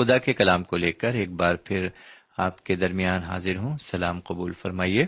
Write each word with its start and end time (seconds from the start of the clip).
خدا 0.00 0.18
کے 0.18 0.32
کلام 0.32 0.64
کو 0.64 0.76
لے 0.76 0.92
کر 0.92 1.14
ایک 1.14 1.30
بار 1.30 1.54
پھر 1.54 1.88
آپ 2.38 2.64
کے 2.64 2.74
درمیان 2.74 3.22
حاضر 3.22 3.56
ہوں۔ 3.56 3.78
سلام 3.78 4.20
قبول 4.20 4.52
فرمائیے۔ 4.52 5.06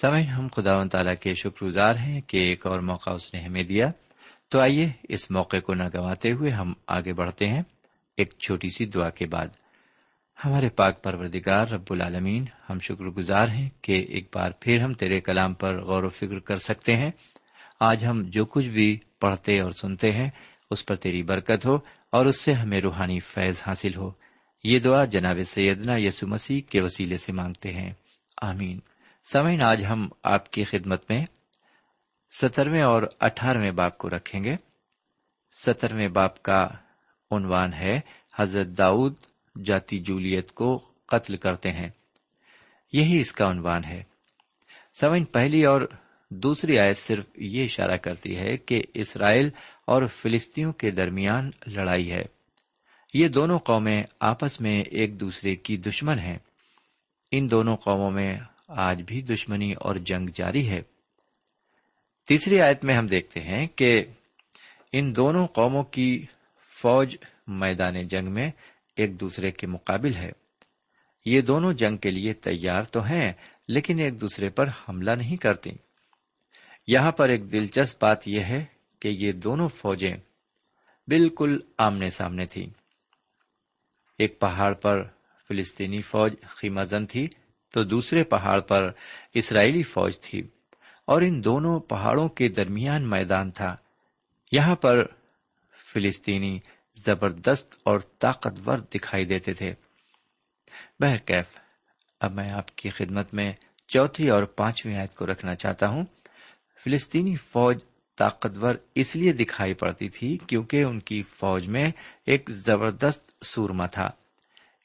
سمجھ 0.00 0.26
ہم 0.38 0.48
خدا 0.56 0.76
و 0.76 0.88
تعالیٰ 0.88 1.14
کے 1.20 1.34
شکر 1.34 1.64
گزار 1.64 1.94
ہیں 1.94 2.20
کہ 2.20 2.36
ایک 2.36 2.66
اور 2.66 2.80
موقع 2.80 3.10
اس 3.10 3.34
نے 3.34 3.40
ہمیں 3.40 3.62
دیا۔ 3.62 3.86
تو 4.48 4.60
آئیے 4.60 4.92
اس 5.08 5.30
موقع 5.30 5.56
کو 5.56 5.74
نہ 5.74 5.82
گواتے 5.94 6.32
ہوئے 6.32 6.50
ہم 6.50 6.72
آگے 6.86 7.12
بڑھتے 7.12 7.48
ہیں۔ 7.48 7.62
ایک 8.16 8.34
چھوٹی 8.46 8.68
سی 8.68 8.86
دعا 8.86 9.10
کے 9.10 9.26
بعد۔ 9.26 9.46
ہمارے 10.44 10.68
پاک 10.68 11.02
پروردگار 11.02 11.66
رب 11.68 11.84
العالمین، 11.90 12.44
ہم 12.70 12.78
شکر 12.78 13.04
گزار 13.04 13.48
ہیں 13.48 13.68
کہ 13.82 14.06
ایک 14.08 14.28
بار 14.34 14.50
پھر 14.60 14.80
ہم 14.80 14.92
تیرے 14.92 15.20
کلام 15.20 15.54
پر 15.54 15.82
غور 15.82 16.02
و 16.02 16.08
فکر 16.08 16.38
کر 16.38 16.56
سکتے 16.56 16.96
ہیں۔ 16.96 17.10
آج 17.80 18.04
ہم 18.04 18.22
جو 18.26 18.44
کچھ 18.44 18.68
بھی 18.68 18.98
پڑھتے 19.20 19.60
اور 19.60 19.70
سنتے 19.70 20.10
ہیں، 20.10 20.30
اس 20.70 20.86
پر 20.86 20.94
تیری 20.94 21.22
برکت 21.22 21.66
ہو۔ 21.66 21.99
اور 22.12 22.26
اس 22.26 22.40
سے 22.40 22.52
ہمیں 22.52 22.80
روحانی 22.80 23.20
فیض 23.20 23.62
حاصل 23.66 23.94
ہو۔ 23.94 24.10
یہ 24.64 24.78
دعا 24.78 25.04
جناب 25.04 25.36
سیدنا 25.46 25.96
یسو 25.96 26.26
مسیح 26.26 26.60
کے 26.60 26.80
وسیلے 26.80 27.16
سے 27.16 27.32
مانگتے 27.32 27.72
ہیں۔ 27.72 27.92
آمین۔ 28.42 28.80
سمعین 29.32 29.62
آج 29.62 29.86
ہم 29.86 30.08
آپ 30.22 30.50
کی 30.50 30.64
خدمت 30.64 31.10
میں 31.10 31.26
سترویں 32.30 32.82
اور 32.82 33.02
اٹھارہویں 33.20 33.70
باپ 33.70 33.98
کو 33.98 34.10
رکھیں 34.10 34.44
گے۔ 34.44 34.56
سترویں 35.50 36.08
باپ 36.08 36.42
کا 36.42 36.68
عنوان 37.30 37.72
ہے، 37.72 38.00
حضرت 38.38 38.66
داؤد 38.66 39.14
جاتی 39.64 39.98
جولیت 39.98 40.52
کو 40.52 40.90
قتل 41.06 41.36
کرتے 41.36 41.70
ہیں۔ 41.70 41.88
یہی 42.92 43.20
اس 43.20 43.32
کا 43.32 43.50
عنوان 43.50 43.84
ہے۔ 43.84 44.02
سمن 45.00 45.24
پہلی 45.24 45.64
اور 45.64 45.82
دوسری 46.30 46.78
آیت 46.78 46.96
صرف 46.96 47.24
یہ 47.34 47.64
اشارہ 47.64 47.96
کرتی 47.96 48.38
ہے 48.38 48.56
کہ 48.56 48.82
اسرائیل 48.94 49.50
اور 49.86 50.06
فلسطینوں 50.06 50.72
کے 50.72 50.90
درمیان 50.90 51.50
لڑائی 51.66 52.12
ہے۔ 52.12 52.22
یہ 53.14 53.28
دونوں 53.28 53.58
قومیں 53.58 54.02
آپس 54.20 54.60
میں 54.60 54.82
ایک 54.82 55.20
دوسرے 55.20 55.56
کی 55.56 55.76
دشمن 55.76 56.18
ہیں۔ 56.18 56.38
ان 57.30 57.50
دونوں 57.50 57.76
قوموں 57.76 58.10
میں 58.10 58.38
آج 58.68 59.02
بھی 59.02 59.22
دشمنی 59.22 59.72
اور 59.72 59.96
جنگ 59.96 60.28
جاری 60.34 60.68
ہے۔ 60.68 60.82
تیسری 62.28 62.60
آیت 62.60 62.84
میں 62.84 62.94
ہم 62.94 63.06
دیکھتے 63.06 63.40
ہیں 63.40 63.66
کہ 63.66 64.04
ان 64.92 65.16
دونوں 65.16 65.46
قوموں 65.46 65.82
کی 65.82 66.26
فوج 66.82 67.16
میدان 67.46 68.08
جنگ 68.08 68.32
میں 68.32 68.50
ایک 68.96 69.20
دوسرے 69.20 69.50
کے 69.50 69.66
مقابل 69.66 70.14
ہے۔ 70.14 70.32
یہ 71.24 71.40
دونوں 71.40 71.72
جنگ 71.72 71.96
کے 71.96 72.10
لیے 72.10 72.32
تیار 72.32 72.82
تو 72.82 73.04
ہیں، 73.04 73.32
لیکن 73.68 73.98
ایک 73.98 74.20
دوسرے 74.20 74.48
پر 74.48 74.68
حملہ 74.88 75.10
نہیں 75.10 75.36
کرتی۔ 75.36 75.70
یہاں 76.90 77.12
پر 77.12 77.28
ایک 77.28 77.52
دلچسپ 77.52 78.02
بات 78.02 78.28
یہ 78.28 78.40
ہے 78.40 78.64
کہ 79.00 79.08
یہ 79.08 79.32
دونوں 79.32 79.68
فوجیں 79.68 80.16
بالکل 81.06 81.58
آمنے 81.78 82.10
سامنے 82.10 82.46
تھیں۔ 82.46 82.66
ایک 84.18 84.40
پہاڑ 84.40 84.74
پر 84.74 85.02
فلسطینی 85.48 86.02
فوج 86.02 86.34
خیمہ 86.48 86.82
زن 86.82 87.06
تھی، 87.06 87.28
تو 87.72 87.84
دوسرے 87.84 88.24
پہاڑ 88.24 88.60
پر 88.60 88.90
اسرائیلی 89.34 89.82
فوج 89.82 90.20
تھی۔ 90.20 90.42
اور 91.04 91.22
ان 91.22 91.44
دونوں 91.44 91.80
پہاڑوں 91.80 92.28
کے 92.28 92.48
درمیان 92.48 93.10
میدان 93.10 93.50
تھا۔ 93.50 93.76
یہاں 94.52 94.76
پر 94.76 95.06
فلسطینی 95.92 96.58
زبردست 96.94 97.74
اور 97.82 98.00
طاقتور 98.18 98.78
دکھائی 98.78 99.24
دیتے 99.24 99.54
تھے۔ 99.54 99.74
بہرکیف، 101.00 101.46
اب 102.20 102.32
میں 102.32 102.50
آپ 102.50 102.76
کی 102.76 102.88
خدمت 102.88 103.34
میں 103.34 103.52
چوتھی 103.88 104.30
اور 104.30 104.42
پانچویں 104.42 104.98
آیت 104.98 105.14
کو 105.14 105.26
رکھنا 105.26 105.54
چاہتا 105.54 105.88
ہوں۔ 105.88 106.04
فلسطینی 106.84 107.36
فوج 107.36 107.78
طاقتور 108.16 108.74
اس 108.94 109.16
لیے 109.16 109.32
دکھائی 109.32 109.74
پڑتی 109.74 110.08
تھی 110.08 110.38
کیونکہ 110.46 110.82
ان 110.82 111.00
کی 111.00 111.22
فوج 111.22 111.68
میں 111.68 111.90
ایک 112.26 112.50
زبردست 112.50 113.44
سورما 113.44 113.86
تھا۔ 113.86 114.10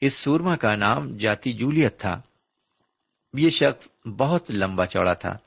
اس 0.00 0.14
سورما 0.14 0.56
کا 0.56 0.76
نام 0.76 1.16
جاتی 1.16 1.52
جولیت 1.52 2.00
تھا۔ 2.00 2.22
یہ 3.34 3.50
شخص 3.50 4.06
بہت 4.06 4.50
لمبا 4.50 4.86
چوڑا 4.86 5.12
تھا۔ 5.12 5.38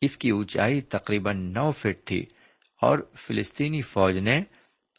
اس 0.00 0.16
کی 0.16 0.30
اونچائی 0.30 0.80
تقریباً 0.80 1.52
نو 1.52 1.72
فٹ 1.72 2.04
تھی 2.04 2.26
اور 2.82 2.98
فلسطینی 3.14 3.82
فوج 3.82 4.16
نے 4.16 4.42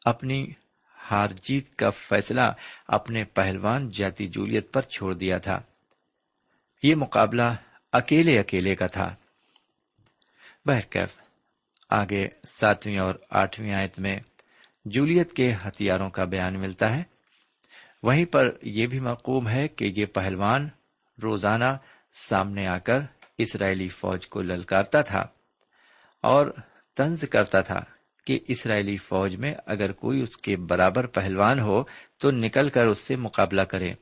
اپنی 0.06 0.48
ہار 1.12 1.28
جیت 1.44 1.76
کا 1.76 1.90
فیصلہ 1.90 2.42
اپنے 2.88 3.24
پہلوان 3.24 3.90
جاتی 3.92 4.28
جولیت 4.28 4.74
پر 4.74 4.82
چھوڑ 4.82 5.14
دیا 5.14 5.38
تھا۔ 5.38 5.62
یہ 6.84 6.96
مقابلہ 6.96 7.56
اکیلے 7.92 8.40
اکیلے 8.40 8.76
کا 8.76 8.88
تھا۔ 8.88 9.16
بہرکیف 10.66 11.22
آگے 11.90 12.28
ساتویں 12.48 12.98
اور 12.98 13.16
آٹھویں 13.30 13.74
آیت 13.74 14.00
میں 14.00 14.20
جولیت 14.86 15.32
کے 15.32 15.54
ہتھیاروں 15.66 16.10
کا 16.10 16.24
بیان 16.24 16.60
ملتا 16.60 16.96
ہے۔ 16.96 17.04
وہیں 18.04 18.26
پر 18.26 18.50
یہ 18.62 18.88
بھی 18.88 19.00
مقوم 19.00 19.50
ہے 19.50 19.68
کہ 19.68 19.94
یہ 19.98 20.06
پہلوان 20.06 20.70
روزانہ 21.24 21.78
سامنے 22.14 22.68
آ 22.68 22.78
کر 22.78 23.00
اسرائیلی 23.38 23.88
فوج 23.88 24.28
کو 24.28 24.42
للکارتا 24.42 25.02
تھا 25.02 25.28
اور 26.22 26.48
طنز 26.96 27.26
کرتا 27.32 27.62
تھا 27.62 27.80
کہ 28.28 28.40
اسرائیلی 28.48 28.98
فوج 28.98 29.36
میں 29.36 29.54
اگر 29.66 29.92
کوئی 29.92 30.22
اس 30.22 30.38
کے 30.38 30.58
برابر 30.58 31.06
پہلوان 31.06 31.60
ہو 31.60 31.84
تو 32.18 32.32
نکل 32.32 32.70
کر 32.70 32.88
اس 32.88 33.00
سے 33.00 33.16
مقابلہ 33.16 33.62
کرے۔ 33.62 33.94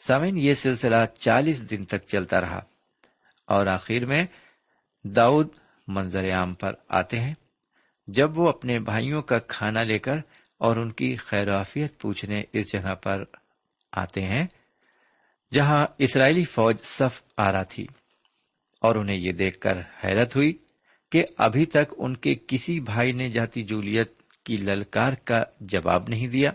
سامن 0.00 0.38
یہ 0.38 0.54
سلسلہ 0.54 1.06
چالیس 1.18 1.70
دن 1.70 1.84
تک 1.84 2.06
چلتا 2.06 2.40
رہا 2.40 2.60
اور 3.46 3.66
آخر 3.66 4.04
میں 4.04 4.26
داؤد 5.04 5.48
منظر 5.88 6.30
عام 6.30 6.54
پر 6.54 6.72
آتے 6.88 7.20
ہیں 7.20 7.34
جب 8.08 8.38
وہ 8.38 8.48
اپنے 8.48 8.78
بھائیوں 8.78 9.22
کا 9.22 9.38
کھانا 9.38 9.82
لے 9.82 9.98
کر 9.98 10.16
اور 10.58 10.76
ان 10.76 10.92
کی 10.92 11.16
خیرافیت 11.16 12.00
پوچھنے 12.00 12.42
اس 12.52 12.72
جگہ 12.72 12.94
پر 12.94 13.24
آتے 13.92 14.24
ہیں 14.24 14.46
جہاں 15.52 15.86
اسرائیلی 15.98 16.44
فوج 16.44 16.80
صف 16.80 17.22
آ 17.36 17.52
رہا 17.52 17.62
تھی 17.62 17.86
اور 18.82 18.96
انہیں 18.96 19.16
یہ 19.16 19.32
دیکھ 19.32 19.58
کر 19.58 19.80
حیرت 20.04 20.36
ہوئی 20.36 20.52
کہ 21.12 21.24
ابھی 21.38 21.66
تک 21.66 21.94
ان 21.98 22.16
کے 22.16 22.34
کسی 22.46 22.80
بھائی 22.80 23.12
نے 23.12 23.28
جاتی 23.30 23.62
جولیت 23.62 24.22
کی 24.44 24.56
للکار 24.56 25.12
کا 25.12 25.42
جواب 25.60 26.08
نہیں 26.08 26.26
دیا، 26.26 26.50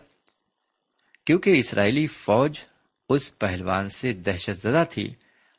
کیونکہ 1.26 1.50
اسرائیلی 1.50 2.06
فوج 2.06 2.60
اس 3.10 3.40
پہلوان 3.40 3.90
سے 3.90 4.14
دہشت 4.14 4.58
زدہ 4.58 4.84
تھی 4.90 5.14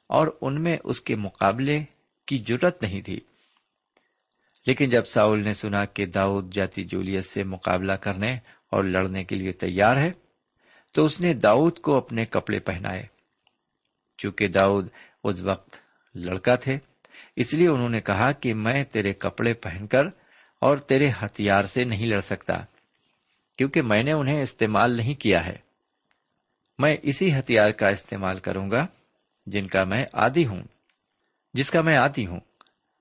اور 0.07 0.29
ان 0.41 0.63
میں 0.63 0.77
اس 0.85 1.01
کے 1.01 1.17
مقابلے 1.17 1.85
کی 2.31 2.45
ضرورت 2.49 2.83
نہیں 2.83 3.01
تھی۔ 3.01 3.21
لیکن 4.67 4.91
جب 4.91 5.05
ساؤل 5.05 5.43
نے 5.43 5.55
سنا 5.55 5.85
کہ 5.85 6.07
داؤد 6.07 6.55
جاتی 6.55 6.85
جولیت 6.85 7.25
سے 7.25 7.45
مقابلہ 7.45 7.93
کرنے 7.93 8.35
اور 8.71 8.85
لڑنے 8.85 9.25
کے 9.25 9.37
لیے 9.37 9.53
تیار 9.53 9.97
ہے، 9.97 10.13
تو 10.93 11.05
اس 11.05 11.21
نے 11.21 11.35
داؤد 11.35 11.79
کو 11.79 11.97
اپنے 11.97 12.25
کپڑے 12.25 12.59
پہنائے۔ 12.59 13.03
چونکہ 14.19 14.49
داؤد 14.49 14.89
اس 15.25 15.41
وقت 15.41 15.77
لڑکا 16.15 16.55
تھے، 16.55 16.79
اس 17.37 17.55
لیے 17.55 17.69
انہوں 17.69 17.89
نے 17.89 18.01
کہا 18.01 18.33
کہ 18.33 18.55
میں 18.55 18.85
تیرے 18.85 19.13
کپڑے 19.13 19.55
پہن 19.55 19.87
کر 19.87 20.05
اور 20.61 20.77
تیرے 20.79 21.11
ہتھیار 21.23 21.65
سے 21.65 21.85
نہیں 21.85 22.07
لڑ 22.07 22.21
سکتا، 22.21 22.65
کیونکہ 23.57 23.83
میں 23.83 24.03
نے 24.03 24.13
انہیں 24.13 24.43
استعمال 24.43 24.93
نہیں 24.93 25.15
کیا 25.15 25.47
ہے۔ 25.47 25.57
میں 26.79 26.97
اسی 27.03 27.39
ہتھیار 27.39 27.71
کا 27.71 27.89
استعمال 27.89 28.39
کروں 28.39 28.71
گا 28.71 28.87
جن 29.47 29.67
کا 29.67 29.85
میں 29.85 30.05
آدی 30.13 30.47
ہوں۔ 30.47 30.63
جس 31.55 31.71
کا 31.71 31.81
میں 31.83 31.97
آتی 31.97 32.27
ہوں، 32.27 32.41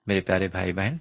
میرے 0.07 0.21
پیارے 0.21 0.47
بھائی 0.47 0.73
بہن، 0.73 0.97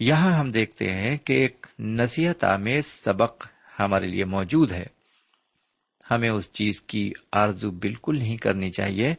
یہاں 0.00 0.38
ہم 0.38 0.50
دیکھتے 0.50 0.92
ہیں 0.92 1.16
کہ 1.18 1.32
ایک 1.32 1.66
نصیحت 1.78 2.44
آمیز 2.44 2.86
سبق 2.86 3.46
ہمارے 3.80 4.06
لیے 4.06 4.24
موجود 4.24 4.72
ہے۔ 4.72 4.86
ہمیں 6.10 6.30
اس 6.30 6.52
چیز 6.52 6.82
کی 6.82 7.12
آرزو 7.32 7.70
بالکل 7.70 8.18
نہیں 8.18 8.36
کرنی 8.36 8.70
چاہیے 8.70 9.14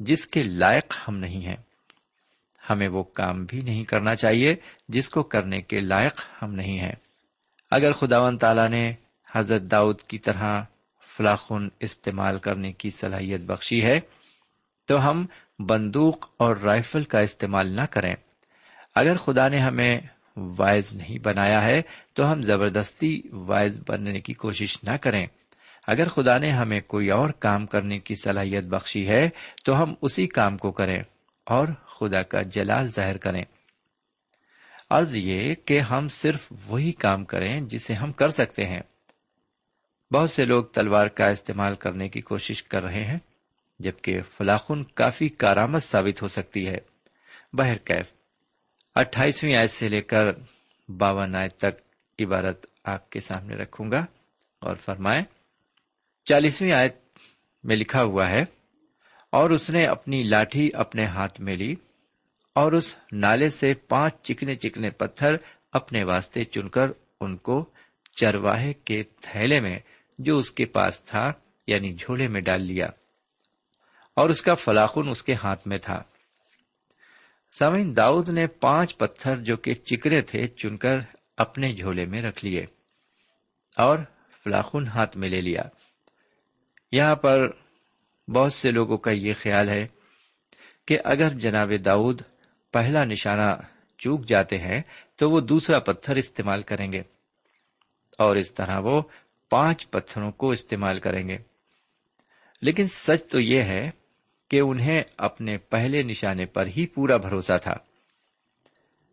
جس 0.00 0.26
کے 0.26 0.42
لائق 0.42 0.94
ہم 1.08 1.16
نہیں 1.16 1.46
ہیں۔ 1.46 1.56
ہمیں 2.70 2.88
وہ 2.88 3.02
کام 3.02 3.44
بھی 3.44 3.60
نہیں 3.60 3.84
کرنا 3.84 4.14
چاہیے 4.14 4.56
جس 4.88 5.08
کو 5.08 5.22
کرنے 5.22 5.62
کے 5.62 5.80
لائق 5.80 6.20
ہم 6.42 6.54
نہیں 6.54 6.78
ہیں۔ 6.78 6.94
اگر 7.70 7.92
خدا 7.92 8.20
و 8.20 8.36
تعالی 8.36 8.68
نے 8.68 8.92
حضرت 9.32 9.62
داؤد 9.62 10.00
کی 10.00 10.18
طرح 10.18 10.62
فلاخن 11.16 11.68
استعمال 11.80 12.38
کرنے 12.38 12.72
کی 12.72 12.90
صلاحیت 12.90 13.40
بخشی 13.40 13.82
ہے، 13.82 14.00
تو 14.86 15.10
ہم 15.10 15.26
بندوق 15.58 16.26
اور 16.36 16.56
رائفل 16.56 17.04
کا 17.04 17.18
استعمال 17.18 17.70
نہ 17.70 17.80
کریں۔ 17.90 18.14
اگر 18.94 19.16
خدا 19.16 19.48
نے 19.48 19.58
ہمیں 19.58 20.00
وائز 20.36 20.96
نہیں 20.96 21.18
بنایا 21.18 21.64
ہے، 21.64 21.82
تو 22.12 22.32
ہم 22.32 22.42
زبردستی 22.42 23.22
وائز 23.32 23.80
بننے 23.88 24.20
کی 24.20 24.32
کوشش 24.32 24.78
نہ 24.82 24.96
کریں۔ 25.00 25.26
اگر 25.86 26.08
خدا 26.08 26.38
نے 26.38 26.50
ہمیں 26.50 26.80
کوئی 26.80 27.10
اور 27.10 27.30
کام 27.30 27.66
کرنے 27.66 27.98
کی 27.98 28.14
صلاحیت 28.14 28.64
بخشی 28.64 29.08
ہے، 29.08 29.28
تو 29.64 29.82
ہم 29.82 29.94
اسی 30.02 30.26
کام 30.26 30.56
کو 30.56 30.72
کریں 30.72 31.02
اور 31.44 31.68
خدا 31.68 32.22
کا 32.22 32.42
جلال 32.42 32.90
ظاہر 32.90 33.16
کریں۔ 33.16 33.42
عرض 34.90 35.16
یہ 35.16 35.54
کہ 35.64 35.78
ہم 35.78 36.08
صرف 36.08 36.52
وہی 36.66 36.92
کام 36.92 37.24
کریں 37.24 37.60
جسے 37.60 37.94
ہم 37.94 38.12
کر 38.12 38.28
سکتے 38.28 38.64
ہیں۔ 38.64 38.80
بہت 40.12 40.30
سے 40.30 40.44
لوگ 40.44 40.64
تلوار 40.64 41.06
کا 41.06 41.28
استعمال 41.28 41.74
کرنے 41.74 42.08
کی 42.08 42.20
کوشش 42.20 42.62
کر 42.62 42.82
رہے 42.82 43.04
ہیں۔ 43.04 43.18
جبکہ 43.80 44.20
فلاخن 44.36 44.84
کافی 44.94 45.28
کارآمد 45.28 45.78
ثابت 45.78 46.22
ہو 46.22 46.28
سکتی 46.28 46.66
ہے۔ 46.66 46.78
بہر 47.52 47.76
کیف، 47.78 48.12
اٹھائیسویں 48.96 49.54
آیت 49.54 49.70
سے 49.70 49.88
لے 49.88 50.02
کر 50.02 50.26
باون 50.88 51.34
آیت 51.36 51.56
تک 51.58 51.80
عبارت 52.18 52.66
آپ 52.84 53.10
کے 53.10 53.20
سامنے 53.20 53.54
رکھوں 53.54 53.90
گا 53.90 54.04
اور 54.62 54.76
فرمائے، 54.76 55.22
چالیسویں 56.26 56.72
آیت 56.72 56.96
میں 57.64 57.76
لکھا 57.76 58.02
ہوا 58.02 58.28
ہے، 58.30 58.44
اور 59.32 59.50
اس 59.50 59.70
نے 59.70 59.84
اپنی 59.86 60.22
لاٹھی 60.22 60.70
اپنے 60.74 61.04
ہاتھ 61.04 61.40
میں 61.40 61.56
لی 61.56 61.74
اور 62.56 62.72
اس 62.72 62.94
نالے 63.12 63.48
سے 63.48 63.74
پانچ 63.74 64.22
چکنے 64.22 64.54
چکنے 64.54 64.90
پتھر 64.90 65.36
اپنے 65.72 66.04
واسطے 66.04 66.44
چن 66.44 66.68
کر 66.68 66.90
ان 67.20 67.36
کو 67.36 67.64
چرواہے 68.14 68.72
کے 68.72 69.02
تھیلے 69.20 69.60
میں 69.60 69.78
جو 70.18 70.38
اس 70.38 70.50
کے 70.50 70.64
پاس 70.64 71.02
تھا 71.02 71.32
یعنی 71.66 71.92
جھولے 71.94 72.28
میں 72.28 72.40
ڈال 72.40 72.62
لیا۔ 72.62 72.88
اور 74.14 74.30
اس 74.30 74.42
کا 74.42 74.54
فلاخن 74.54 75.08
اس 75.08 75.22
کے 75.22 75.34
ہاتھ 75.34 75.68
میں 75.68 75.78
تھا۔ 75.78 76.02
سمین 77.52 77.96
داؤد 77.96 78.28
نے 78.28 78.46
پانچ 78.46 78.98
پتھر 78.98 79.36
جو 79.36 79.56
کہ 79.56 79.74
چکرے 79.74 80.22
تھے 80.22 80.46
چن 80.46 80.76
کر 80.76 80.98
اپنے 81.36 81.74
جھولے 81.74 82.04
میں 82.04 82.22
رکھ 82.22 82.44
لیے 82.44 82.66
اور 83.76 83.98
فلاخن 84.44 84.86
ہاتھ 84.86 85.16
میں 85.16 85.28
لے 85.28 85.40
لیا۔ 85.40 85.62
یہاں 86.92 87.16
پر 87.16 87.50
بہت 88.28 88.52
سے 88.52 88.70
لوگوں 88.70 88.98
کا 88.98 89.10
یہ 89.10 89.34
خیال 89.42 89.68
ہے 89.68 89.86
کہ 90.86 90.98
اگر 91.04 91.28
جناب 91.28 91.72
داؤد 91.84 92.22
پہلا 92.72 93.04
نشانہ 93.04 93.56
چوک 93.98 94.24
جاتے 94.24 94.58
ہیں 94.58 94.82
تو 95.16 95.30
وہ 95.30 95.40
دوسرا 95.40 95.78
پتھر 95.78 96.16
استعمال 96.16 96.62
کریں 96.62 96.92
گے 96.92 97.02
اور 98.18 98.36
اس 98.36 98.54
طرح 98.54 98.78
وہ 98.78 99.02
پانچ 99.50 99.90
پتھروں 99.90 100.32
کو 100.32 100.50
استعمال 100.50 101.00
کریں 101.00 101.28
گے۔ 101.28 101.38
لیکن 102.62 102.86
سچ 102.86 103.30
تو 103.30 103.40
یہ 103.40 103.62
ہے 103.62 103.90
کہ 104.48 104.60
انہیں 104.60 105.02
اپنے 105.16 105.58
پہلے 105.58 106.02
نشانے 106.02 106.44
پر 106.44 106.66
ہی 106.66 106.86
پورا 106.86 107.16
بھروسہ 107.16 107.58
تھا۔ 107.62 107.74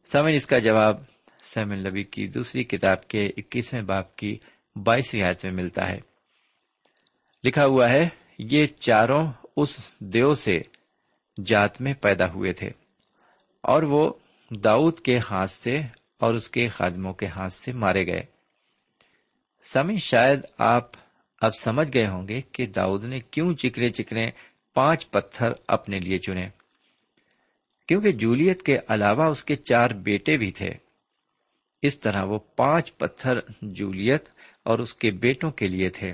سمن 0.06 0.32
اس 0.34 0.46
کا 0.46 0.60
جواب 0.60 1.02
سیمن 1.44 1.78
لبی 1.78 2.04
کی 2.04 2.28
دوسری 2.28 2.64
کتاب 2.64 3.08
کے 3.08 3.30
اکیسویں 3.38 3.82
باپ 3.82 4.16
کی 4.16 4.38
بائیسویں 4.76 5.24
آیت 5.24 5.46
میں 5.46 5.54
ملتا 5.54 5.90
ہے۔ 5.90 6.00
لکھا 7.44 7.66
ہوا 7.66 7.90
ہے، 7.90 8.10
یہ 8.40 8.68
چاروں 8.80 9.32
اس 9.58 9.80
دیو 10.00 10.36
سے 10.36 10.62
جات 11.46 11.82
میں 11.82 11.94
پیدا 11.94 12.32
ہوئے 12.32 12.54
تھے۔ 12.54 12.70
اور 13.62 13.84
وہ 13.84 14.14
داؤد 14.50 15.00
کے 15.00 15.18
ہاتھ 15.18 15.52
سے 15.52 15.80
اور 16.20 16.34
اس 16.34 16.50
کے 16.50 16.70
خادموں 16.70 17.14
کے 17.14 17.26
ہاتھ 17.26 17.54
سے 17.54 17.74
مارے 17.74 18.06
گئے۔ 18.06 18.24
سمی 19.64 19.98
شاید 19.98 20.40
آپ 20.58 20.92
اب 21.42 21.56
سمجھ 21.56 21.94
گئے 21.94 22.08
ہوں 22.08 22.28
گے 22.28 22.42
کہ 22.52 22.66
داؤد 22.66 23.04
نے 23.04 23.20
کیوں 23.20 23.54
چکنے 23.54 23.90
چکنے 23.90 24.32
پانچ 24.74 25.10
پتھر 25.12 25.52
اپنے 25.68 26.00
لیے 26.00 26.20
چنے۔ 26.20 26.50
کیونکہ 27.88 28.12
جولیت 28.12 28.64
کے 28.64 28.78
علاوہ 28.88 29.24
اس 29.24 29.44
کے 29.44 29.56
چار 29.56 29.90
بیٹے 29.90 30.38
بھی 30.38 30.52
تھے۔ 30.52 30.70
اس 31.82 32.00
طرح 32.00 32.24
وہ 32.24 32.40
پانچ 32.56 32.98
پتھر 32.98 33.40
جولیت 33.62 34.30
اور 34.64 34.80
اس 34.80 34.94
کے 34.94 35.12
بیٹوں 35.12 35.52
کے 35.52 35.68
لیے 35.68 35.90
تھے۔ 35.90 36.14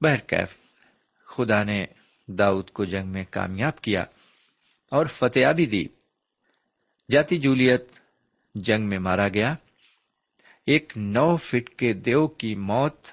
بہرکیف 0.00 0.56
خدا 1.24 1.62
نے 1.62 1.86
داؤد 2.26 2.70
کو 2.70 2.84
جنگ 2.84 3.08
میں 3.08 3.24
کامیاب 3.30 3.80
کیا 3.80 4.04
اور 4.90 5.06
فتحیابی 5.06 5.66
دی۔ 5.66 5.84
جاتی 7.10 7.38
جولیت 7.38 7.92
جنگ 8.54 8.88
میں 8.88 8.98
مارا 8.98 9.28
گیا۔ 9.28 9.54
ایک 10.66 10.92
نو 10.96 11.36
فٹ 11.36 11.70
کے 11.70 11.92
دیو 11.92 12.26
کی 12.26 12.54
موت 12.54 13.06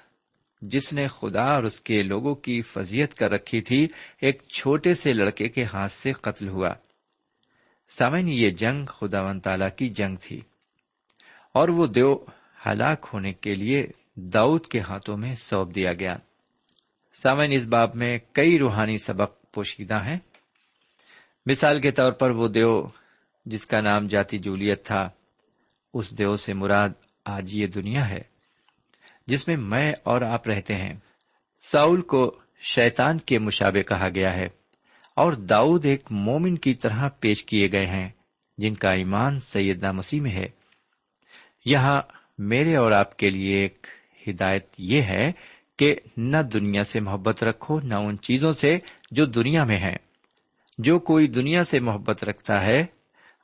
جس 0.68 0.92
نے 0.92 1.06
خدا 1.08 1.54
اور 1.54 1.62
اس 1.62 1.80
کے 1.80 2.02
لوگوں 2.02 2.34
کی 2.34 2.62
فضیت 2.62 3.14
کر 3.14 3.30
رکھی 3.30 3.60
تھی، 3.60 3.88
ایک 4.20 4.42
چھوٹے 4.56 4.94
سے 4.94 5.12
لڑکے 5.12 5.48
کے 5.48 5.64
ہاتھ 5.64 5.92
سے 5.92 6.12
قتل 6.12 6.48
ہوا۔ 6.48 6.74
سامن 7.88 8.28
یہ 8.28 8.50
جنگ 8.50 8.86
خدا 8.86 9.22
و 9.22 9.38
تعالی 9.40 9.64
کی 9.76 9.88
جنگ 9.88 10.16
تھی۔ 10.16 10.40
اور 11.52 11.68
وہ 11.68 11.86
دیو 11.86 12.16
ہلاک 12.66 13.06
ہونے 13.12 13.32
کے 13.32 13.54
لیے 13.54 13.86
داؤد 14.14 14.66
کے 14.66 14.80
ہاتھوں 14.80 15.16
میں 15.16 15.34
سونپ 15.34 15.74
دیا 15.74 15.92
گیا۔ 15.92 16.16
سامن 17.22 17.46
اس 17.50 17.66
باب 17.66 17.94
میں 17.94 18.18
کئی 18.32 18.58
روحانی 18.58 18.98
سبق 18.98 19.52
پوشیدہ 19.52 20.04
ہیں۔ 20.04 20.18
مثال 21.46 21.80
کے 21.80 21.90
طور 21.90 22.12
پر 22.12 22.30
وہ 22.30 22.48
دیو 22.48 22.86
جس 23.46 23.66
کا 23.66 23.80
نام 23.80 24.06
جاتی 24.06 24.38
جولیت 24.38 24.86
تھا، 24.86 25.10
اس 25.94 26.18
دیو 26.18 26.36
سے 26.36 26.54
مراد 26.54 26.88
آج 27.24 27.54
یہ 27.54 27.66
دنیا 27.66 28.08
ہے۔ 28.08 28.33
جس 29.26 29.48
میں 29.48 29.56
میں 29.56 29.92
اور 30.04 30.22
آپ 30.22 30.48
رہتے 30.48 30.74
ہیں۔ 30.74 30.94
ساؤل 31.60 32.02
کو 32.02 32.38
شیتان 32.62 33.18
کے 33.18 33.38
مشابے 33.38 33.82
کہا 33.82 34.08
گیا 34.14 34.36
ہے۔ 34.36 34.48
اور 35.16 35.32
داؤد 35.32 35.84
ایک 35.84 36.04
مومن 36.10 36.58
کی 36.58 36.74
طرح 36.74 37.08
پیش 37.20 37.44
کیے 37.44 37.68
گئے 37.72 37.86
ہیں، 37.86 38.08
جن 38.58 38.74
کا 38.74 38.90
ایمان 38.90 39.40
سیدنا 39.40 39.92
مسیح 39.92 40.20
میں 40.20 40.30
ہے۔ 40.30 40.46
یہاں 41.64 42.02
میرے 42.38 42.76
اور 42.76 42.92
آپ 42.92 43.16
کے 43.16 43.30
لیے 43.30 43.56
ایک 43.56 43.86
ہدایت 44.28 44.66
یہ 44.78 45.02
ہے 45.02 45.32
کہ 45.78 45.96
نہ 46.16 46.36
دنیا 46.36 46.84
سے 46.84 47.00
محبت 47.00 47.44
رکھو، 47.44 47.80
نہ 47.80 47.94
ان 47.94 48.18
چیزوں 48.18 48.52
سے 48.52 48.78
جو 49.10 49.26
دنیا 49.26 49.64
میں 49.64 49.78
ہے 49.78 49.96
جو 50.78 50.98
کوئی 50.98 51.26
دنیا 51.26 51.64
سے 51.64 51.80
محبت 51.80 52.24
رکھتا 52.24 52.62
ہے، 52.62 52.86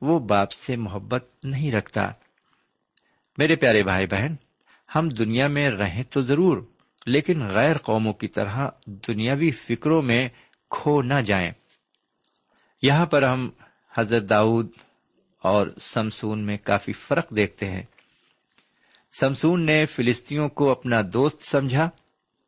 وہ 0.01 0.19
باپ 0.19 0.51
سے 0.51 0.77
محبت 0.77 1.31
نہیں 1.43 1.73
رکھتا۔ 1.73 2.13
میرے 3.39 3.57
پیارے 3.57 3.83
بھائی 3.83 4.07
بہن 4.07 4.35
ہم 4.95 5.09
دنیا 5.09 5.49
میں 5.49 5.69
رہیں 5.69 6.03
تو 6.11 6.21
ضرور، 6.21 6.63
لیکن 7.07 7.47
غیر 7.47 7.79
قوموں 7.79 8.13
کی 8.13 8.29
طرح 8.29 8.69
دنیاوی 8.87 9.51
فکروں 9.51 10.03
میں 10.03 10.29
کھو 10.71 11.03
نہ 11.03 11.21
جائیں۔ 11.27 11.51
یہاں 12.83 13.07
پر 13.07 13.23
ہم 13.23 13.51
حضرت 13.99 14.31
داؤد 14.31 14.69
اور 15.43 15.67
سمسون 15.81 16.47
میں 16.47 16.57
کافی 16.57 16.93
فرق 16.93 17.31
دیکھتے 17.31 17.71
ہیں۔ 17.71 17.83
سمسون 19.21 19.67
نے 19.67 19.87
فلسطینوں 19.87 20.49
کو 20.49 20.71
اپنا 20.71 21.01
دوست 21.13 21.43
سمجھا، 21.43 21.91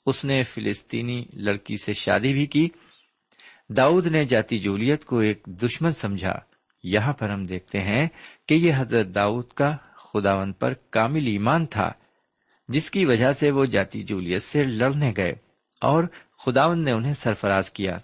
اس 0.06 0.24
نے 0.24 0.42
فلسطینی 0.42 1.24
لڑکی 1.34 1.76
سے 1.76 1.92
شادی 1.92 2.32
بھی 2.32 2.46
کی۔ 2.46 2.68
داؤد 3.68 4.06
نے 4.06 4.24
جاتی 4.24 4.58
جولیت 4.58 5.04
کو 5.04 5.18
ایک 5.18 5.42
دشمن 5.46 5.90
سمجھا۔ 5.90 6.34
یہاں 6.84 7.12
پر 7.12 7.30
ہم 7.30 7.46
دیکھتے 7.46 7.80
ہیں 7.80 8.08
کہ 8.48 8.54
یہ 8.54 8.72
حضرت 8.76 9.06
داؤد 9.14 9.44
کا 9.44 9.76
خداون 9.94 10.52
پر 10.52 10.72
کامل 10.90 11.26
ایمان 11.26 11.66
تھا۔ 11.66 11.92
جس 12.68 12.90
کی 12.90 13.04
وجہ 13.04 13.32
سے 13.32 13.50
وہ 13.50 13.64
جاتی 13.64 14.02
جولیت 14.02 14.42
سے 14.42 14.62
لڑنے 14.62 15.12
گئے 15.16 15.32
اور 15.80 16.04
خداون 16.38 16.84
نے 16.84 16.90
انہیں 16.90 17.12
سرفراز 17.12 17.70
کیا۔ 17.70 17.98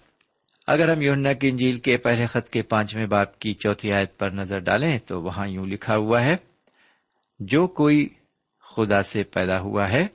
اگر 0.67 0.93
ہم 0.93 1.01
یوننا 1.01 1.33
کی 1.33 1.49
انجیل 1.49 1.77
کے 1.77 1.97
پہلے 1.97 2.25
خط 2.25 2.49
کے 2.49 2.61
پانچویں 2.61 3.05
باپ 3.05 3.39
کی 3.39 3.53
چوتھی 3.53 3.91
آیت 3.91 4.17
پر 4.17 4.29
نظر 4.29 4.59
ڈالیں 4.59 4.97
تو 4.97 5.21
وہاں 5.21 5.47
یوں 5.47 5.65
لکھا 5.65 5.95
ہوا 5.95 6.21
ہے، 6.21 6.35
جو 7.39 7.67
کوئی 7.67 8.09
خدا 8.75 9.03
سے 9.03 9.23
پیدا 9.23 9.59
ہوا 9.59 9.89
ہے، 9.89 10.07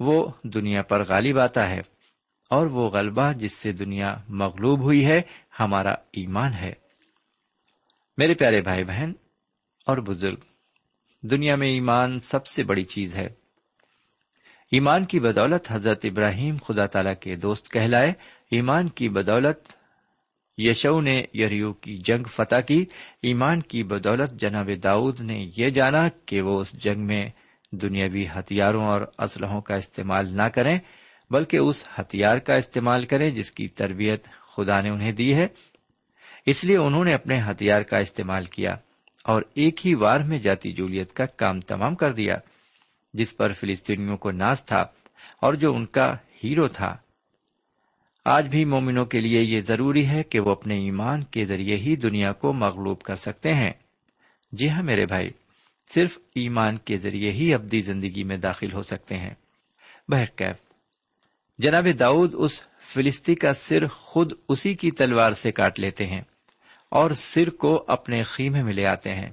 وہ 0.00 0.28
دنیا 0.44 0.82
پر 0.82 1.04
غالب 1.04 1.38
آتا 1.38 1.70
ہے 1.70 1.80
اور 2.50 2.66
وہ 2.66 2.88
غلبہ 2.88 3.32
جس 3.32 3.52
سے 3.52 3.72
دنیا 3.72 4.16
مغلوب 4.28 4.82
ہوئی 4.82 5.06
ہے، 5.06 5.22
ہمارا 5.60 5.90
ایمان 5.90 6.54
ہے۔ 6.54 6.72
میرے 8.16 8.34
پیارے 8.34 8.62
بھائی 8.62 8.84
بہن 8.84 9.12
اور 9.86 9.98
بزرگ، 9.98 10.36
دنیا 11.22 11.56
میں 11.56 11.68
ایمان 11.68 12.20
سب 12.20 12.46
سے 12.46 12.62
بڑی 12.62 12.84
چیز 12.84 13.16
ہے۔ 13.16 13.28
ایمان 14.72 15.04
کی 15.04 15.20
بدولت 15.20 15.72
حضرت 15.72 16.04
ابراہیم 16.04 16.56
خدا 16.66 16.86
تعالی 16.86 17.10
کے 17.20 17.36
دوست 17.36 17.70
کہلائے۔ 17.70 18.12
ایمان 18.50 18.88
کی 18.88 19.08
بدولت 19.08 19.58
یشو 20.58 21.00
نے 21.00 21.24
یریو 21.34 21.72
کی 21.72 21.98
جنگ 21.98 22.24
فتح 22.24 22.60
کی۔ 22.60 22.84
ایمان 23.22 23.60
کی 23.60 23.82
بدولت 23.82 24.32
جناب 24.32 24.70
داؤد 24.82 25.20
نے 25.20 25.50
یہ 25.56 25.68
جانا 25.68 26.08
کہ 26.26 26.40
وہ 26.40 26.60
اس 26.60 26.72
جنگ 26.72 27.06
میں 27.06 27.30
دنیاوی 27.72 28.26
ہتھیاروں 28.38 28.84
اور 28.84 29.00
اسلحوں 29.18 29.60
کا 29.60 29.74
استعمال 29.76 30.36
نہ 30.36 30.42
کریں، 30.42 30.78
بلکہ 31.30 31.56
اس 31.56 31.84
ہتھیار 32.00 32.38
کا 32.38 32.54
استعمال 32.54 33.06
کریں 33.06 33.30
جس 33.30 33.50
کی 33.50 33.68
تربیت 33.68 34.24
خدا 34.24 34.80
نے 34.80 34.90
انہیں 34.90 35.12
دی 35.12 35.34
ہے۔ 35.34 35.46
اس 36.46 36.64
لیے 36.64 36.76
انہوں 36.76 37.04
نے 37.04 37.14
اپنے 37.14 37.40
ہتھیار 37.50 37.82
کا 37.82 37.98
استعمال 37.98 38.44
کیا 38.44 38.76
اور 39.24 39.42
ایک 39.54 39.86
ہی 39.86 39.94
وار 39.94 40.20
میں 40.20 40.38
جاتی 40.38 40.72
جولیت 40.72 41.12
کا 41.12 41.26
کام 41.26 41.60
تمام 41.60 41.94
کر 41.94 42.12
دیا۔ 42.12 42.34
جس 43.14 43.36
پر 43.36 43.52
فلسطینیوں 43.52 44.16
کو 44.16 44.30
ناز 44.30 44.64
تھا 44.64 44.86
اور 45.40 45.54
جو 45.54 45.74
ان 45.74 45.86
کا 45.86 46.16
ہیرو 46.44 46.68
تھا۔ 46.68 46.96
آج 48.24 48.48
بھی 48.48 48.64
مومنوں 48.64 49.04
کے 49.04 49.20
لیے 49.20 49.42
یہ 49.42 49.60
ضروری 49.60 50.06
ہے 50.06 50.22
کہ 50.22 50.40
وہ 50.40 50.50
اپنے 50.50 50.74
ایمان 50.78 51.24
کے 51.24 51.44
ذریعے 51.44 51.76
ہی 51.76 51.96
دنیا 51.96 52.32
کو 52.32 52.52
مغلوب 52.52 53.00
کر 53.00 53.14
سکتے 53.14 53.54
ہیں۔ 53.54 53.72
جی 54.52 54.70
ہاں 54.70 54.82
میرے 54.82 55.06
بھائی، 55.06 55.30
صرف 55.94 56.18
ایمان 56.34 56.78
کے 56.78 56.98
ذریعے 56.98 57.32
ہی 57.32 57.54
ابدی 57.54 57.82
زندگی 57.82 58.24
میں 58.24 58.36
داخل 58.36 58.72
ہو 58.72 58.82
سکتے 58.82 59.16
ہیں۔ 59.16 59.34
بہرکیف 60.08 60.56
جناب 61.58 61.86
داؤد 61.98 62.30
اس 62.34 62.60
فلسطی 62.80 63.34
کا 63.34 63.52
سر 63.52 63.86
خود 63.86 64.32
اسی 64.48 64.74
کی 64.74 64.90
تلوار 64.90 65.32
سے 65.32 65.52
کاٹ 65.52 65.80
لیتے 65.80 66.06
ہیں 66.06 66.22
اور 66.88 67.10
سر 67.10 67.50
کو 67.50 67.84
اپنے 67.88 68.22
خیمے 68.22 68.62
میں 68.62 68.72
لے 68.72 68.86
آتے 68.86 69.14
ہیں۔ 69.14 69.30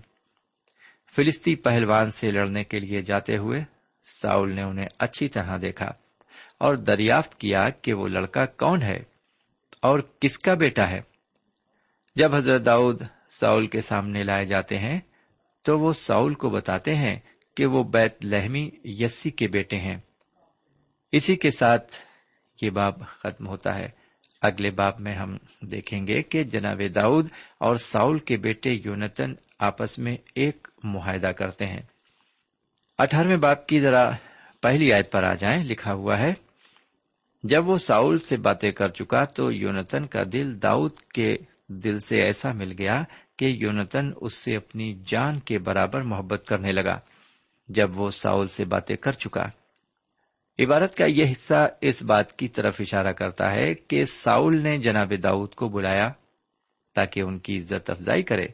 فلسطی 1.16 1.56
پہلوان 1.56 2.12
سے 2.12 2.32
لڑنے 2.32 2.64
کے 2.64 2.80
لیے 2.80 3.02
جاتے 3.02 3.38
ہوئے 3.38 3.64
ساؤل 4.04 4.54
نے 4.54 4.62
انہیں 4.62 4.88
اچھی 5.00 5.30
طرح 5.30 5.58
دیکھا 5.62 5.92
اور 6.58 6.76
دریافت 6.76 7.36
کیا 7.36 7.70
کہ 7.70 7.94
وہ 7.94 8.08
لڑکا 8.08 8.46
کون 8.46 8.82
ہے 8.82 9.04
اور 9.82 10.00
کس 10.20 10.38
کا 10.38 10.54
بیٹا 10.54 10.90
ہے۔ 10.90 11.02
جب 12.16 12.36
حضرت 12.36 12.66
داؤد 12.66 13.02
ساؤل 13.30 13.68
کے 13.68 13.82
سامنے 13.82 14.24
لائے 14.24 14.46
جاتے 14.46 14.78
ہیں 14.78 15.00
تو 15.62 15.80
وہ 15.80 15.94
ساؤل 15.94 16.34
کو 16.34 16.50
بتاتے 16.50 16.96
ہیں 16.96 17.20
کہ 17.56 17.66
وہ 17.66 17.84
بیت 17.84 18.26
لہمی 18.26 18.70
یسی 18.84 19.30
کے 19.30 19.48
بیٹے 19.48 19.78
ہیں۔ 19.78 19.98
اسی 21.12 21.36
کے 21.36 21.52
ساتھ 21.52 21.96
یہ 22.62 22.70
باب 22.70 23.08
ختم 23.08 23.48
ہوتا 23.48 23.76
ہے۔ 23.76 23.90
اگلے 24.42 24.72
باب 24.72 25.00
میں 25.00 25.16
ہم 25.16 25.38
دیکھیں 25.62 26.08
گے 26.08 26.24
کہ 26.24 26.44
جناب 26.44 26.82
داؤد 26.96 27.30
اور 27.58 27.76
ساؤل 27.76 28.20
کے 28.20 28.38
بیٹے 28.38 28.70
یونتن 28.86 29.34
آپس 29.60 30.00
میں 30.00 30.18
ایک 30.36 30.68
معاہدہ 30.84 31.28
کرتے 31.28 31.66
ہیں۔ 31.66 31.82
اٹھارہویں 33.02 33.38
باپ 33.38 33.68
کی 33.68 33.80
ذرا 33.82 34.12
پہلی 34.62 34.94
آیت 34.94 35.12
پر 35.12 35.24
آ 35.24 35.34
جائیں، 35.34 35.64
لکھا 35.64 35.94
ہوا 35.94 36.20
ہے، 36.20 36.34
جب 37.44 37.70
وہ 37.70 37.78
ساؤل 37.78 38.18
سے 38.18 38.38
باتیں 38.38 38.72
کر 38.72 38.88
چکا 38.88 39.26
تو 39.26 39.52
یونتن 39.52 40.08
کا 40.08 40.24
دل 40.34 40.62
داؤد 40.62 41.00
کے 41.00 41.38
دل 41.68 42.00
سے 42.00 42.22
ایسا 42.22 42.54
مل 42.54 42.74
گیا 42.80 43.04
کہ 43.38 43.46
یونتن 43.46 44.12
اس 44.22 44.34
سے 44.34 44.56
اپنی 44.56 45.00
جان 45.06 45.40
کے 45.40 45.60
برابر 45.60 46.02
محبت 46.02 46.46
کرنے 46.48 46.72
لگا 46.72 47.00
جب 47.70 48.00
وہ 48.00 48.10
ساؤل 48.10 48.48
سے 48.48 48.66
باتیں 48.66 48.96
کر 48.96 49.12
چکا۔ 49.12 49.46
عبارت 50.60 50.96
کا 50.96 51.06
یہ 51.06 51.32
حصہ 51.32 51.68
اس 51.82 52.02
بات 52.02 52.38
کی 52.38 52.48
طرف 52.48 52.76
اشارہ 52.80 53.12
کرتا 53.12 53.54
ہے 53.54 53.74
کہ 53.74 54.06
ساؤل 54.06 54.62
نے 54.62 54.78
جناب 54.78 55.14
داؤد 55.24 55.56
کو 55.56 55.68
بلایا 55.68 56.12
تاکہ 56.94 57.22
ان 57.22 57.40
کی 57.40 57.58
عزت 57.58 57.90
افزائی 57.90 58.24
کرے۔ 58.24 58.48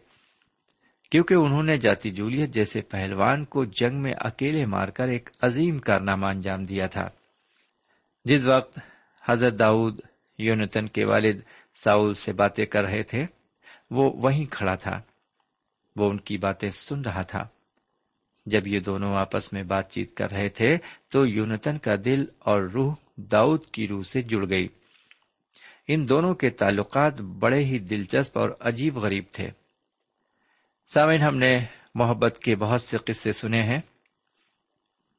کیونکہ 1.12 1.34
انہوں 1.34 1.64
نے 1.64 1.78
جاتی 1.78 2.12
جولیت 2.12 2.50
جیسے 2.50 2.82
پہلوان 2.82 3.46
کو 3.46 3.66
جنگ 3.66 4.02
میں 4.02 4.14
اکیلے 4.18 4.66
مار 4.66 4.88
کر 4.88 5.08
ایک 5.08 5.30
عظیم 5.42 5.80
کارنامہ 5.80 6.26
انجام 6.26 6.66
دیا 6.66 6.88
تھا۔ 6.88 7.10
جس 8.26 8.44
وقت 8.44 8.80
حضرت 9.26 9.60
داؤد، 9.60 10.00
یونتن 10.38 10.88
کے 10.88 11.06
والد 11.06 11.42
ساؤل 11.74 12.14
سے 12.14 12.34
باتیں 12.34 12.66
کر 12.66 12.84
رہے 12.84 13.04
تھے، 13.04 13.26
وہ 13.92 14.14
وہیں 14.14 14.46
کھڑا 14.46 14.76
تھا۔ 14.76 15.02
وہ 15.96 16.10
ان 16.10 16.18
کی 16.18 16.38
باتیں 16.38 16.70
سن 16.70 17.02
رہا 17.02 17.22
تھا۔ 17.22 17.48
جب 18.46 18.68
یہ 18.68 18.80
دونوں 18.80 19.16
آپس 19.16 19.54
میں 19.54 19.64
بات 19.64 19.92
چیت 19.92 20.16
کر 20.16 20.32
رہے 20.32 20.50
تھے، 20.50 20.78
تو 21.10 21.28
یونتن 21.28 21.78
کا 21.78 21.96
دل 22.06 22.26
اور 22.40 22.62
روح 22.62 22.96
داؤد 23.16 23.66
کی 23.66 23.88
روح 23.88 24.04
سے 24.04 24.22
جڑ 24.22 24.50
گئی۔ 24.50 24.68
ان 25.88 26.10
دونوں 26.10 26.36
کے 26.36 26.50
تعلقات 26.50 27.22
بڑے 27.22 27.64
ہی 27.64 27.80
دلچسپ 27.80 28.38
اور 28.38 28.50
عجیب 28.60 28.98
غریب 28.98 29.24
تھے۔ 29.32 29.50
سامن 30.88 31.22
ہم 31.22 31.38
نے 31.38 31.65
محبت 31.96 32.39
کے 32.39 32.56
بہت 32.56 32.82
سے 32.82 32.98
قصے 32.98 33.32
سنے 33.32 33.62
ہیں۔ 33.62 33.82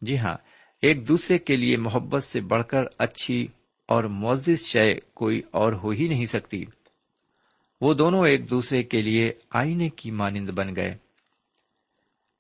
جی 0.00 0.18
ہاں 0.18 0.36
ایک 0.82 1.08
دوسرے 1.08 1.38
کے 1.38 1.56
لیے 1.56 1.76
محبت 1.76 2.24
سے 2.24 2.40
بڑھ 2.40 2.64
کر 2.64 2.82
اچھی 2.98 3.46
اور 3.86 4.04
معزز 4.04 4.62
شے 4.62 4.94
کوئی 5.14 5.42
اور 5.50 5.72
ہو 5.72 5.90
ہی 5.90 6.08
نہیں 6.08 6.26
سکتی۔ 6.26 6.64
وہ 7.80 7.94
دونوں 7.94 8.26
ایک 8.26 8.50
دوسرے 8.50 8.82
کے 8.82 9.02
لیے 9.02 9.32
آئینے 9.50 9.88
کی 9.88 10.10
مانند 10.10 10.50
بن 10.50 10.76
گئے۔ 10.76 10.96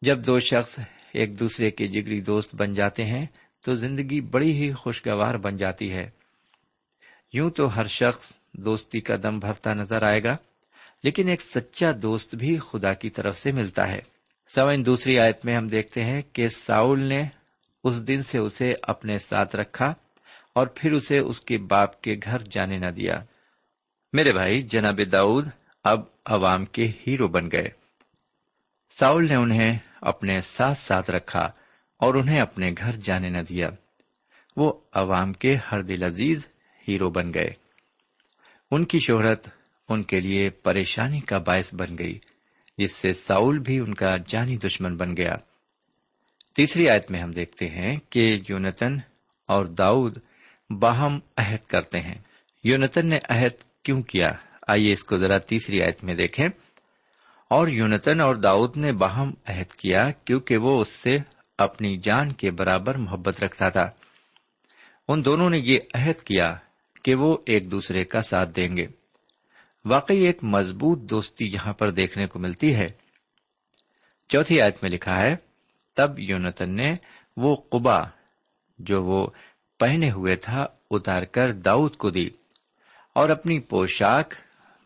جب 0.02 0.26
دو 0.26 0.40
شخص 0.40 0.78
ایک 1.12 1.38
دوسرے 1.38 1.70
کے 1.70 1.86
جگری 1.86 2.20
دوست 2.20 2.54
بن 2.54 2.74
جاتے 2.74 3.04
ہیں، 3.04 3.26
تو 3.64 3.74
زندگی 3.74 4.20
بڑی 4.20 4.52
ہی 4.52 4.72
خوشگوار 4.72 5.34
بن 5.34 5.56
جاتی 5.56 5.92
ہے۔ 5.92 6.10
یوں 7.32 7.50
تو 7.50 7.76
ہر 7.76 7.86
شخص 7.86 8.32
دوستی 8.52 9.00
کا 9.00 9.16
دم 9.22 9.38
بھرتا 9.38 9.74
نظر 9.74 10.02
آئے 10.02 10.24
گا۔ 10.24 10.36
لیکن 11.02 11.28
ایک 11.28 11.40
سچا 11.40 11.90
دوست 12.02 12.34
بھی 12.34 12.58
خدا 12.58 12.94
کی 12.94 13.10
طرف 13.10 13.36
سے 13.36 13.52
ملتا 13.52 13.88
ہے۔ 13.88 14.00
سوئن 14.54 14.86
دوسری 14.86 15.18
آیت 15.18 15.44
میں 15.44 15.56
ہم 15.56 15.68
دیکھتے 15.68 16.04
ہیں 16.04 16.22
کہ 16.32 16.48
ساؤل 16.48 17.00
نے 17.00 17.24
اس 17.84 18.06
دن 18.08 18.22
سے 18.22 18.38
اسے 18.38 18.74
اپنے 18.82 19.18
ساتھ 19.18 19.56
رکھا 19.56 19.94
اور 20.54 20.66
پھر 20.66 20.92
اسے 20.92 21.18
اس 21.18 21.40
کے 21.40 21.58
باپ 21.58 22.02
کے 22.02 22.16
گھر 22.24 22.42
جانے 22.42 22.78
نہ 22.78 22.90
دیا۔ 22.90 23.22
میرے 24.12 24.32
بھائی، 24.32 24.62
جناب 24.62 25.00
داؤد 25.12 25.48
اب 25.84 26.00
عوام 26.26 26.64
کے 26.64 26.90
ہیرو 27.06 27.28
بن 27.28 27.50
گئے۔ 27.50 27.68
ساؤل 28.90 29.28
نے 29.28 29.34
انہیں 29.34 29.78
اپنے 30.00 30.40
ساتھ 30.40 30.78
ساتھ 30.78 31.10
رکھا 31.10 31.50
اور 31.98 32.14
انہیں 32.14 32.40
اپنے 32.40 32.70
گھر 32.78 32.92
جانے 32.92 33.28
نہ 33.28 33.42
دیا۔ 33.48 33.70
وہ 34.56 34.72
عوام 34.92 35.32
کے 35.32 35.56
ہر 35.56 35.82
دل 35.82 36.02
عزیز 36.02 36.48
ہیرو 36.88 37.10
بن 37.10 37.34
گئے۔ 37.34 37.50
ان 38.70 38.84
کی 38.84 38.98
شہرت 38.98 39.48
ان 39.88 40.02
کے 40.02 40.20
لیے 40.20 40.50
پریشانی 40.50 41.20
کا 41.20 41.38
باعث 41.38 41.74
بن 41.74 41.98
گئی، 41.98 42.18
جس 42.78 42.92
سے 42.92 43.12
ساؤل 43.12 43.58
بھی 43.58 43.78
ان 43.78 43.94
کا 43.94 44.16
جانی 44.26 44.56
دشمن 44.56 44.96
بن 44.96 45.16
گیا۔ 45.16 45.34
تیسری 46.56 46.88
آیت 46.88 47.10
میں 47.10 47.20
ہم 47.20 47.30
دیکھتے 47.30 47.68
ہیں 47.68 47.96
کہ 48.10 48.40
یونتن 48.48 48.96
اور 49.48 49.66
داؤد 49.66 50.18
باہم 50.70 51.18
عہد 51.36 51.68
کرتے 51.68 52.00
ہیں۔ 52.00 52.14
یونتن 52.64 53.08
نے 53.08 53.18
عہد 53.28 53.82
کیوں 53.82 54.02
کیا؟ 54.02 54.28
آئیے 54.68 54.92
اس 54.92 55.04
کو 55.04 55.16
ذرا 55.16 55.38
تیسری 55.38 55.82
آیت 55.82 56.04
میں 56.04 56.14
دیکھیں۔ 56.14 56.48
اور 57.50 57.68
یونتن 57.68 58.20
اور 58.20 58.34
داؤد 58.34 58.76
نے 58.76 58.92
باہم 58.92 59.30
عہد 59.46 59.72
کیا 59.72 60.10
کیونکہ 60.10 60.56
وہ 60.56 60.80
اس 60.80 60.88
سے 60.88 61.18
اپنی 61.58 61.96
جان 61.96 62.32
کے 62.32 62.50
برابر 62.50 62.94
محبت 62.94 63.44
رکھتا 63.44 63.68
تھا۔ 63.68 63.90
ان 65.08 65.24
دونوں 65.24 65.50
نے 65.50 65.58
یہ 65.58 65.78
عہد 65.94 66.22
کیا 66.22 66.56
کہ 67.02 67.14
وہ 67.14 67.38
ایک 67.46 67.70
دوسرے 67.70 68.04
کا 68.04 68.22
ساتھ 68.22 68.50
دیں 68.56 68.76
گے۔ 68.76 68.86
واقعی 69.84 70.18
ایک 70.18 70.44
مضبوط 70.44 70.98
دوستی 70.98 71.48
یہاں 71.48 71.72
پر 71.72 71.90
دیکھنے 71.90 72.26
کو 72.26 72.38
ملتی 72.38 72.74
ہے۔ 72.74 72.88
چوتھی 74.28 74.60
آیت 74.60 74.82
میں 74.82 74.90
لکھا 74.90 75.22
ہے، 75.22 75.36
تب 75.96 76.18
یونتن 76.18 76.76
نے 76.76 76.96
وہ 77.36 77.56
قبا 77.56 77.98
جو 78.78 79.04
وہ 79.04 79.26
پہنے 79.78 80.10
ہوئے 80.10 80.36
تھا 80.36 80.66
اتار 80.90 81.22
کر 81.22 81.52
داؤد 81.52 81.96
کو 81.96 82.10
دی 82.10 82.30
اور 83.14 83.28
اپنی 83.28 83.60
پوشاک 83.60 84.34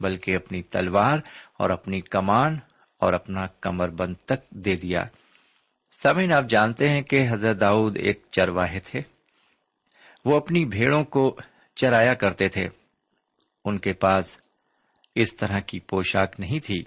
بلکہ 0.00 0.36
اپنی 0.36 0.62
تلوار 0.62 1.18
اور 1.58 1.70
اپنی 1.70 2.00
کمان 2.00 2.58
اور 3.00 3.12
اپنا 3.12 3.46
کمر 3.46 3.88
بند 3.88 4.14
تک 4.24 4.50
دے 4.50 4.76
دیا۔ 4.76 5.04
سمین 5.92 6.32
آپ 6.32 6.44
جانتے 6.48 6.88
ہیں 6.88 7.02
کہ 7.02 7.26
حضرت 7.30 7.60
داؤد 7.60 7.96
ایک 7.96 8.22
چرواہے 8.30 8.80
تھے۔ 8.80 9.00
وہ 10.24 10.36
اپنی 10.36 10.64
بھیڑوں 10.64 11.04
کو 11.04 11.36
چرایا 11.74 12.14
کرتے 12.14 12.48
تھے۔ 12.48 12.68
ان 13.64 13.78
کے 13.78 13.92
پاس 13.92 14.38
اس 15.14 15.36
طرح 15.36 15.58
کی 15.58 15.80
پوشاک 15.80 16.34
نہیں 16.38 16.60
تھی 16.60 16.84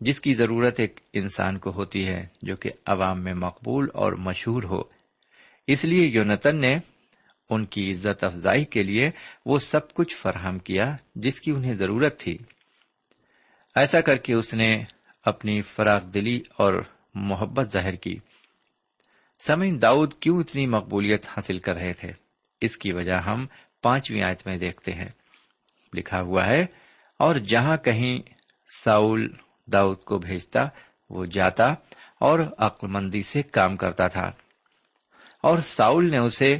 جس 0.00 0.20
کی 0.20 0.34
ضرورت 0.34 0.80
ایک 0.80 1.00
انسان 1.12 1.58
کو 1.58 1.70
ہوتی 1.70 2.06
ہے 2.06 2.26
جو 2.42 2.56
کہ 2.56 2.70
عوام 2.86 3.24
میں 3.24 3.34
مقبول 3.34 3.88
اور 3.94 4.12
مشہور 4.12 4.62
ہو۔ 4.62 4.82
اس 5.66 5.84
لیے 5.84 6.06
یونتن 6.06 6.60
نے 6.60 6.76
ان 7.50 7.66
کی 7.66 7.92
عزت 7.92 8.24
افزائی 8.24 8.64
کے 8.64 8.82
لیے 8.82 9.10
وہ 9.46 9.58
سب 9.58 9.94
کچھ 9.94 10.16
فراہم 10.16 10.58
کیا 10.58 10.96
جس 11.14 11.40
کی 11.40 11.50
انہیں 11.50 11.74
ضرورت 11.74 12.20
تھی۔ 12.20 12.38
ایسا 13.74 14.00
کر 14.00 14.16
کے 14.16 14.34
اس 14.34 14.54
نے 14.54 14.84
اپنی 15.24 15.62
فراغ 15.62 16.04
دلی 16.04 16.42
اور 16.56 16.82
محبت 17.14 17.72
ظاہر 17.72 17.94
کی۔ 17.94 18.16
سمین 19.46 19.82
داؤد 19.82 20.14
کیوں 20.20 20.40
اتنی 20.40 20.66
مقبولیت 20.66 21.26
حاصل 21.26 21.58
کر 21.58 21.74
رہے 21.74 21.92
تھے؟ 21.92 22.12
اس 22.60 22.76
کی 22.76 22.92
وجہ 22.92 23.16
ہم 23.26 23.46
پانچویں 23.82 24.22
آیت 24.26 24.46
میں 24.46 24.58
دیکھتے 24.58 24.92
ہیں۔ 24.92 25.08
لکھا 25.94 26.20
ہوا 26.20 26.46
ہے 26.46 26.66
اور 27.18 27.34
جہاں 27.34 27.76
کہیں 27.76 28.18
ساؤل 28.84 29.28
داؤد 29.72 29.96
کو 29.96 30.18
بھیجتا، 30.18 30.68
وہ 31.10 31.24
جاتا 31.24 31.74
اور 32.20 32.40
عقل 32.58 32.86
مندی 32.86 33.22
سے 33.22 33.42
کام 33.42 33.76
کرتا 33.76 34.08
تھا۔ 34.08 34.30
اور 35.42 35.58
ساؤل 35.58 36.10
نے 36.10 36.18
اسے 36.18 36.58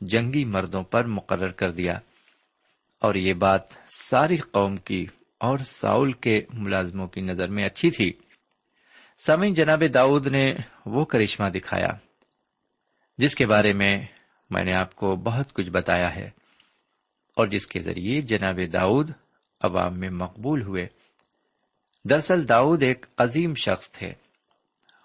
جنگی 0.00 0.44
مردوں 0.44 0.82
پر 0.82 1.04
مقرر 1.04 1.50
کر 1.50 1.70
دیا۔ 1.70 1.98
اور 3.00 3.14
یہ 3.14 3.34
بات 3.34 3.60
ساری 3.88 4.36
قوم 4.36 4.76
کی 4.76 5.06
اور 5.40 5.58
ساؤل 5.58 6.12
کے 6.12 6.42
ملازموں 6.52 7.08
کی 7.08 7.20
نظر 7.20 7.48
میں 7.48 7.64
اچھی 7.64 7.90
تھی۔ 7.90 8.12
سمی 9.26 9.54
جناب 9.54 9.82
داؤد 9.94 10.26
نے 10.26 10.54
وہ 10.86 11.04
کرشمہ 11.04 11.48
دکھایا، 11.48 11.88
جس 13.18 13.34
کے 13.34 13.46
بارے 13.46 13.72
میں 13.72 14.06
میں 14.50 14.64
نے 14.64 14.72
آپ 14.78 14.94
کو 14.94 15.16
بہت 15.16 15.52
کچھ 15.52 15.70
بتایا 15.70 16.16
ہے۔ 16.16 16.30
اور 17.36 17.46
جس 17.46 17.66
کے 17.66 17.78
ذریعے 17.78 18.20
جناب 18.20 18.60
داؤد 18.72 19.10
عوام 19.60 19.98
میں 19.98 20.10
مقبول 20.10 20.62
ہوئے۔ 20.62 20.86
دراصل 22.04 22.48
داؤد 22.48 22.82
ایک 22.82 23.06
عظیم 23.18 23.54
شخص 23.54 23.90
تھے۔ 23.90 24.12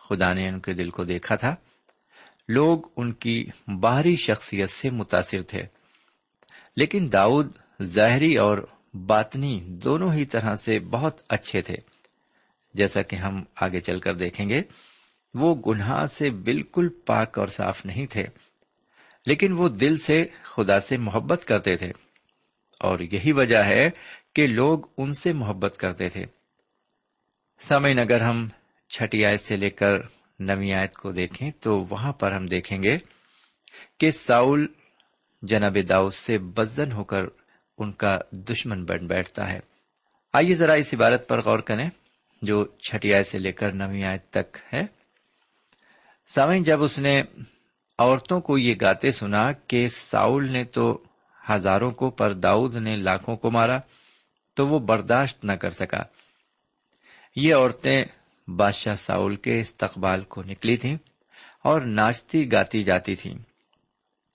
خدا 0.09 0.33
نے 0.33 0.47
ان 0.47 0.59
کے 0.59 0.73
دل 0.73 0.89
کو 0.89 1.03
دیکھا 1.03 1.35
تھا۔ 1.35 1.55
لوگ 2.47 2.79
ان 2.95 3.13
کی 3.13 3.49
باہری 3.79 4.15
شخصیت 4.15 4.69
سے 4.69 4.89
متاثر 4.89 5.41
تھے۔ 5.41 5.59
لیکن 6.75 7.09
داؤد 7.13 7.51
ظاہری 7.83 8.37
اور 8.37 8.57
باطنی 8.93 9.59
دونوں 9.69 10.13
ہی 10.13 10.25
طرح 10.25 10.55
سے 10.55 10.79
بہت 10.79 11.21
اچھے 11.29 11.61
تھے۔ 11.61 11.75
جیسا 12.73 13.01
کہ 13.01 13.15
ہم 13.15 13.43
آگے 13.55 13.79
چل 13.79 13.99
کر 13.99 14.13
دیکھیں 14.13 14.49
گے، 14.49 14.61
وہ 15.33 15.55
گناہ 15.67 16.05
سے 16.05 16.29
بالکل 16.29 16.89
پاک 17.05 17.39
اور 17.39 17.47
صاف 17.47 17.85
نہیں 17.85 18.05
تھے، 18.05 18.25
لیکن 19.25 19.51
وہ 19.51 19.69
دل 19.69 19.97
سے 19.97 20.25
خدا 20.43 20.79
سے 20.79 20.97
محبت 20.97 21.45
کرتے 21.45 21.77
تھے۔ 21.77 21.91
اور 22.79 22.99
یہی 22.99 23.31
وجہ 23.31 23.57
ہے 23.57 23.89
کہ 24.35 24.47
لوگ 24.47 24.79
ان 24.97 25.11
سے 25.11 25.33
محبت 25.33 25.77
کرتے 25.77 26.07
تھے۔ 26.07 26.25
سمعین 27.59 27.99
اگر 27.99 28.21
ہم 28.21 28.47
چھٹی 28.89 29.25
آیت 29.25 29.39
سے 29.39 29.57
لے 29.57 29.69
کر 29.69 29.97
نوی 30.39 30.73
آیت 30.73 30.93
کو 30.93 31.11
دیکھیں 31.11 31.51
تو 31.59 31.85
وہاں 31.89 32.13
پر 32.13 32.31
ہم 32.31 32.45
دیکھیں 32.45 32.83
گے 32.83 32.97
کہ 33.97 34.11
ساؤل 34.11 34.67
جناب 35.41 35.77
داؤد 35.89 36.13
سے 36.13 36.37
بدزن 36.37 36.91
ہو 36.91 37.03
کر 37.03 37.21
ان 37.77 37.91
کا 37.91 38.19
دشمن 38.31 38.85
بن 38.85 39.07
بیٹھتا 39.07 39.53
ہے۔ 39.53 39.59
آئیے 40.33 40.55
ذرا 40.55 40.73
اس 40.73 40.93
عبارت 40.93 41.27
پر 41.27 41.41
غور 41.41 41.59
کریں 41.59 41.89
جو 42.41 42.65
چھٹی 42.65 43.13
آیت 43.13 43.27
سے 43.27 43.39
لے 43.39 43.51
کر 43.51 43.71
نوی 43.71 44.03
آیت 44.03 44.29
تک 44.29 44.57
ہے۔ 44.73 44.81
سامعین، 46.27 46.63
جب 46.63 46.83
اس 46.83 46.99
نے 46.99 47.23
عورتوں 47.97 48.41
کو 48.41 48.57
یہ 48.57 48.73
گاتے 48.81 49.11
سنا 49.11 49.51
کہ 49.51 49.87
ساؤل 49.87 50.51
نے 50.51 50.63
تو 50.63 51.03
ہزاروں 51.49 51.91
کو 51.91 52.09
پر 52.09 52.33
داؤد 52.33 52.75
نے 52.75 52.95
لاکھوں 52.95 53.35
کو 53.35 53.51
مارا 53.51 53.79
تو 54.53 54.67
وہ 54.67 54.79
برداشت 54.79 55.45
نہ 55.45 55.51
کر 55.51 55.69
سکا۔ 55.69 56.03
یہ 57.35 57.55
عورتیں 57.55 58.05
بادشاہ 58.47 58.95
ساؤل 58.95 59.35
کے 59.35 59.61
استقبال 59.61 60.23
کو 60.23 60.43
نکلی 60.43 60.77
تھیں 60.77 60.97
اور 61.63 61.81
ناچتی 61.81 62.51
گاتی 62.51 62.83
جاتی 62.83 63.15
تھیں۔ 63.15 63.37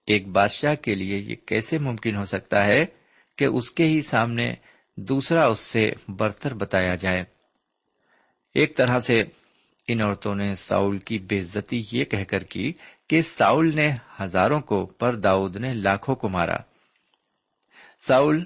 ایک 0.06 0.28
بادشاہ 0.28 0.74
کے 0.74 0.94
لیے 0.94 1.18
یہ 1.18 1.34
کیسے 1.46 1.78
ممکن 1.78 2.16
ہو 2.16 2.24
سکتا 2.24 2.64
ہے 2.64 2.86
کہ 3.38 3.44
اس 3.44 3.70
کے 3.70 3.84
ہی 3.84 4.02
سامنے 4.02 4.54
دوسرا 4.96 5.46
اس 5.46 5.60
سے 5.60 5.92
برتر 6.08 6.54
بتایا 6.54 6.94
جائے؟ 6.94 7.24
ایک 8.54 8.76
طرح 8.76 8.98
سے 8.98 9.24
ان 9.88 10.00
عورتوں 10.00 10.34
نے 10.34 10.54
ساؤل 10.54 10.98
کی 10.98 11.18
بےزتی 11.18 11.82
یہ 11.92 12.04
کہہ 12.04 12.24
کر 12.24 12.42
کی 12.42 12.72
کہ 13.08 13.22
ساؤل 13.22 13.76
نے 13.76 13.94
ہزاروں 14.20 14.60
کو 14.60 14.86
پر 14.86 15.14
داؤد 15.14 15.56
نے 15.56 15.72
لاکھوں 15.72 16.14
کو 16.14 16.28
مارا۔ 16.28 16.56
ساؤل 18.00 18.44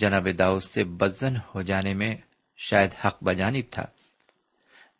جناب 0.00 0.28
داؤد 0.38 0.62
سے 0.62 0.84
بزن 0.84 1.36
ہو 1.36 1.62
جانے 1.62 1.94
میں 1.94 2.16
شاید 2.56 2.90
حق 3.04 3.24
بجانب 3.24 3.64
تھا، 3.70 3.84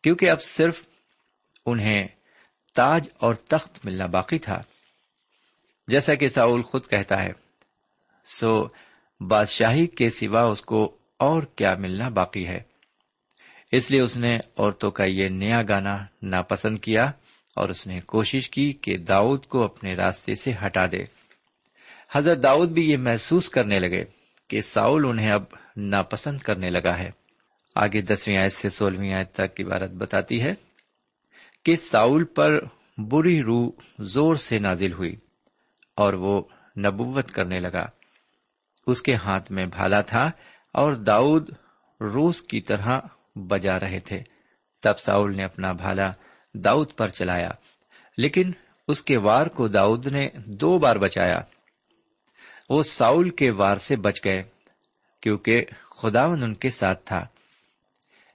کیونکہ 0.03 0.31
اب 0.31 0.43
صرف 0.43 0.83
انہیں 1.67 2.09
تاج 2.75 3.09
اور 3.17 3.35
تخت 3.35 3.87
ملنا 3.87 4.07
باقی 4.07 4.39
تھا۔ 4.39 4.63
جیسا 5.89 6.15
کہ 6.15 6.29
ساؤل 6.29 6.63
خود 6.63 6.87
کہتا 6.87 7.23
ہے، 7.23 7.33
سو 8.25 8.67
بادشاہی 9.21 9.87
کے 9.87 10.11
سوا 10.11 10.43
اس 10.43 10.63
کو 10.63 10.99
اور 11.17 11.43
کیا 11.43 11.75
ملنا 11.75 12.09
باقی 12.09 12.47
ہے۔ 12.47 12.61
اس 13.73 13.91
لیے 13.91 14.01
اس 14.01 14.17
نے 14.17 14.39
عورتوں 14.57 14.91
کا 14.91 15.05
یہ 15.05 15.29
نیا 15.29 15.63
گانا 15.69 15.97
ناپسند 16.23 16.79
کیا 16.79 17.05
اور 17.57 17.69
اس 17.69 17.87
نے 17.87 18.01
کوشش 18.01 18.51
کی 18.51 18.73
کہ 18.73 18.97
داؤد 18.97 19.47
کو 19.47 19.65
اپنے 19.65 19.95
راستے 19.95 20.35
سے 20.35 20.53
ہٹا 20.67 20.87
دے۔ 20.87 21.05
حضرت 22.13 22.43
داؤد 22.43 22.69
بھی 22.69 22.91
یہ 22.91 22.97
محسوس 22.97 23.49
کرنے 23.49 23.79
لگے۔ 23.79 24.05
کہ 24.49 24.61
ساؤل 24.61 25.07
انہیں 25.07 25.31
اب 25.31 25.43
ناپسند 25.77 26.39
کرنے 26.39 26.71
لگا 26.71 26.99
ہے۔ 26.99 27.11
آگے 27.75 28.01
دسویں 28.01 28.37
آیت 28.37 28.53
سے 28.53 28.69
سولہویں 28.69 29.15
آیت 29.15 29.33
تک 29.33 29.57
کی 29.57 29.65
بارت 29.65 29.91
بتاتی 29.91 30.43
ہے 30.43 30.55
کہ 31.65 31.77
ساؤل 31.77 32.25
پر 32.25 32.61
بری 32.99 33.43
روح 33.43 33.71
زور 33.99 34.35
سے 34.35 34.59
نازل 34.59 34.93
ہوئی 34.93 35.17
اور 35.95 36.13
وہ 36.13 36.43
نبوت 36.79 37.33
کرنے 37.33 37.61
لگا۔ 37.61 37.87
اس 38.87 39.03
کے 39.03 39.15
ہاتھ 39.15 39.53
میں 39.53 39.67
بھالا 39.67 40.01
تھا 40.01 40.31
اور 40.73 40.93
داؤد 40.93 41.51
روس 42.01 42.43
کی 42.43 42.61
طرح 42.61 43.01
بجا 43.35 43.81
رہے 43.81 44.01
تھے۔ 44.01 44.23
تب 44.83 44.99
ساؤل 44.99 45.37
نے 45.37 45.45
اپنا 45.45 45.73
بھالا 45.73 46.13
داؤد 46.55 46.97
پر 46.97 47.09
چلایا، 47.09 47.51
لیکن 48.17 48.51
اس 48.89 49.03
کے 49.03 49.17
وار 49.17 49.47
کو 49.47 49.69
داؤد 49.69 50.07
نے 50.07 50.29
دو 50.47 50.79
بار 50.79 50.97
بچایا۔ 50.97 51.41
وہ 52.69 52.83
ساؤل 52.83 53.31
کے 53.31 53.51
وار 53.51 53.77
سے 53.77 53.97
بچ 53.97 54.21
گئے 54.25 54.43
کیونکہ 55.21 55.65
خداون 55.91 56.43
ان 56.43 56.55
کے 56.55 56.71
ساتھ 56.71 57.05
تھا۔ 57.05 57.27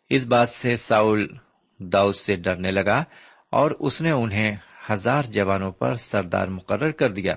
اس 0.10 0.26
بات 0.26 0.50
سے 0.50 0.78
ساؤل 0.78 1.28
داؤد 1.80 2.15
سے 2.15 2.36
ڈرنے 2.36 2.72
لگا 2.72 3.04
اور 3.50 3.72
اس 3.72 4.02
نے 4.02 4.12
انہیں 4.12 4.56
ہزار 4.91 5.24
جوانوں 5.24 5.72
پر 5.72 5.96
سردار 5.96 6.48
مقرر 6.48 6.91
کر 6.91 7.12
دیا۔ 7.12 7.34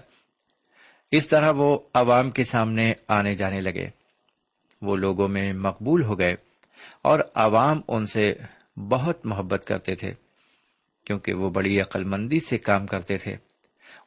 اس 1.13 1.29
طرح 1.29 1.53
وہ 1.57 1.79
عوام 1.95 2.31
کے 2.31 2.45
سامنے 2.45 2.93
آنے 3.09 3.35
جانے 3.35 3.61
لگے۔ 3.61 3.89
وہ 4.83 4.97
لوگوں 4.97 5.29
میں 5.29 5.53
مقبول 5.53 6.03
ہو 6.03 6.19
گئے 6.19 6.35
اور 7.03 7.21
عوام 7.35 7.81
ان 7.89 8.07
سے 8.07 8.35
بہت 8.77 9.27
محبت 9.27 9.65
کرتے 9.67 9.95
تھے 9.95 10.13
کیونکہ 11.05 11.33
وہ 11.33 11.51
بڑی 11.51 11.81
عقل 11.81 12.05
مندی 12.05 12.41
سے 12.41 12.59
کام 12.59 12.87
کرتے 12.87 13.17
تھے۔ 13.17 13.37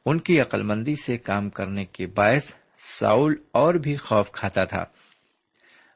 ان 0.06 0.18
کی 0.18 0.40
عقل 0.40 0.62
مندی 0.62 0.94
سے 0.94 1.16
کام 1.16 1.50
کرنے 1.50 1.84
کے 1.84 2.06
باعث 2.06 2.54
ساؤل 2.82 3.34
اور 3.52 3.74
بھی 3.74 3.96
خوف 3.96 4.32
کھاتا 4.32 4.64
تھا۔ 4.64 4.84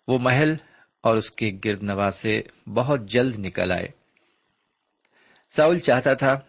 وہ 0.08 0.18
محل 0.18 0.54
اور 1.02 1.16
اس 1.16 1.30
کے 1.30 1.50
گرد 1.64 1.82
نواز 1.82 2.16
سے 2.16 2.42
بہت 2.66 3.00
جلد 3.00 3.46
نکل 3.46 3.72
آئے۔ 3.72 3.88
ساؤل 5.50 5.78
چاہتا 5.78 6.14
تھا 6.14 6.40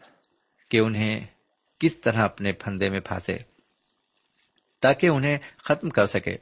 کہ 0.69 0.77
انہیں 0.77 1.27
کس 1.79 1.97
طرح 1.97 2.23
اپنے 2.23 2.51
پھندے 2.51 2.89
میں 2.89 2.99
پھانسے 2.99 3.37
تاکہ 4.81 5.07
انہیں 5.07 5.37
ختم 5.57 5.89
کر 5.89 6.05
سکے۔ 6.05 6.33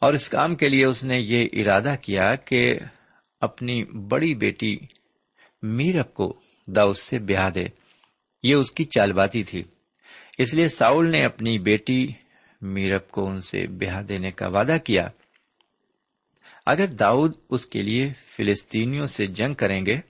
اور 0.00 0.14
اس 0.14 0.28
کام 0.28 0.54
کے 0.54 0.68
لیے 0.68 0.84
اس 0.84 1.04
نے 1.04 1.18
یہ 1.20 1.48
ارادہ 1.52 1.94
کیا 2.02 2.34
کہ 2.34 2.74
اپنی 3.40 3.84
بڑی 3.84 4.34
بیٹی 4.34 4.78
میرب 5.62 6.14
کو 6.14 6.40
داؤد 6.66 6.96
سے 6.96 7.18
بیاہ 7.18 7.50
دے۔ 7.50 7.64
یہ 8.42 8.54
اس 8.54 8.70
کی 8.70 8.84
چال 8.84 9.12
بازی 9.12 9.44
تھی۔ 9.44 9.62
اس 10.38 10.54
لیے 10.54 10.68
ساؤل 10.68 11.10
نے 11.10 11.24
اپنی 11.24 11.58
بیٹی 11.58 12.06
میرب 12.60 13.08
کو 13.08 13.28
ان 13.28 13.40
سے 13.40 13.66
بیاہ 13.66 14.02
دینے 14.02 14.30
کا 14.30 14.48
وعدہ 14.48 14.76
کیا۔ 14.84 15.08
اگر 16.66 16.86
داؤد 16.86 17.36
اس 17.50 17.66
کے 17.66 17.82
لیے 17.82 18.12
فلسطینیوں 18.22 19.06
سے 19.06 19.26
جنگ 19.26 19.54
کریں 19.54 19.86
گے، 19.86 20.00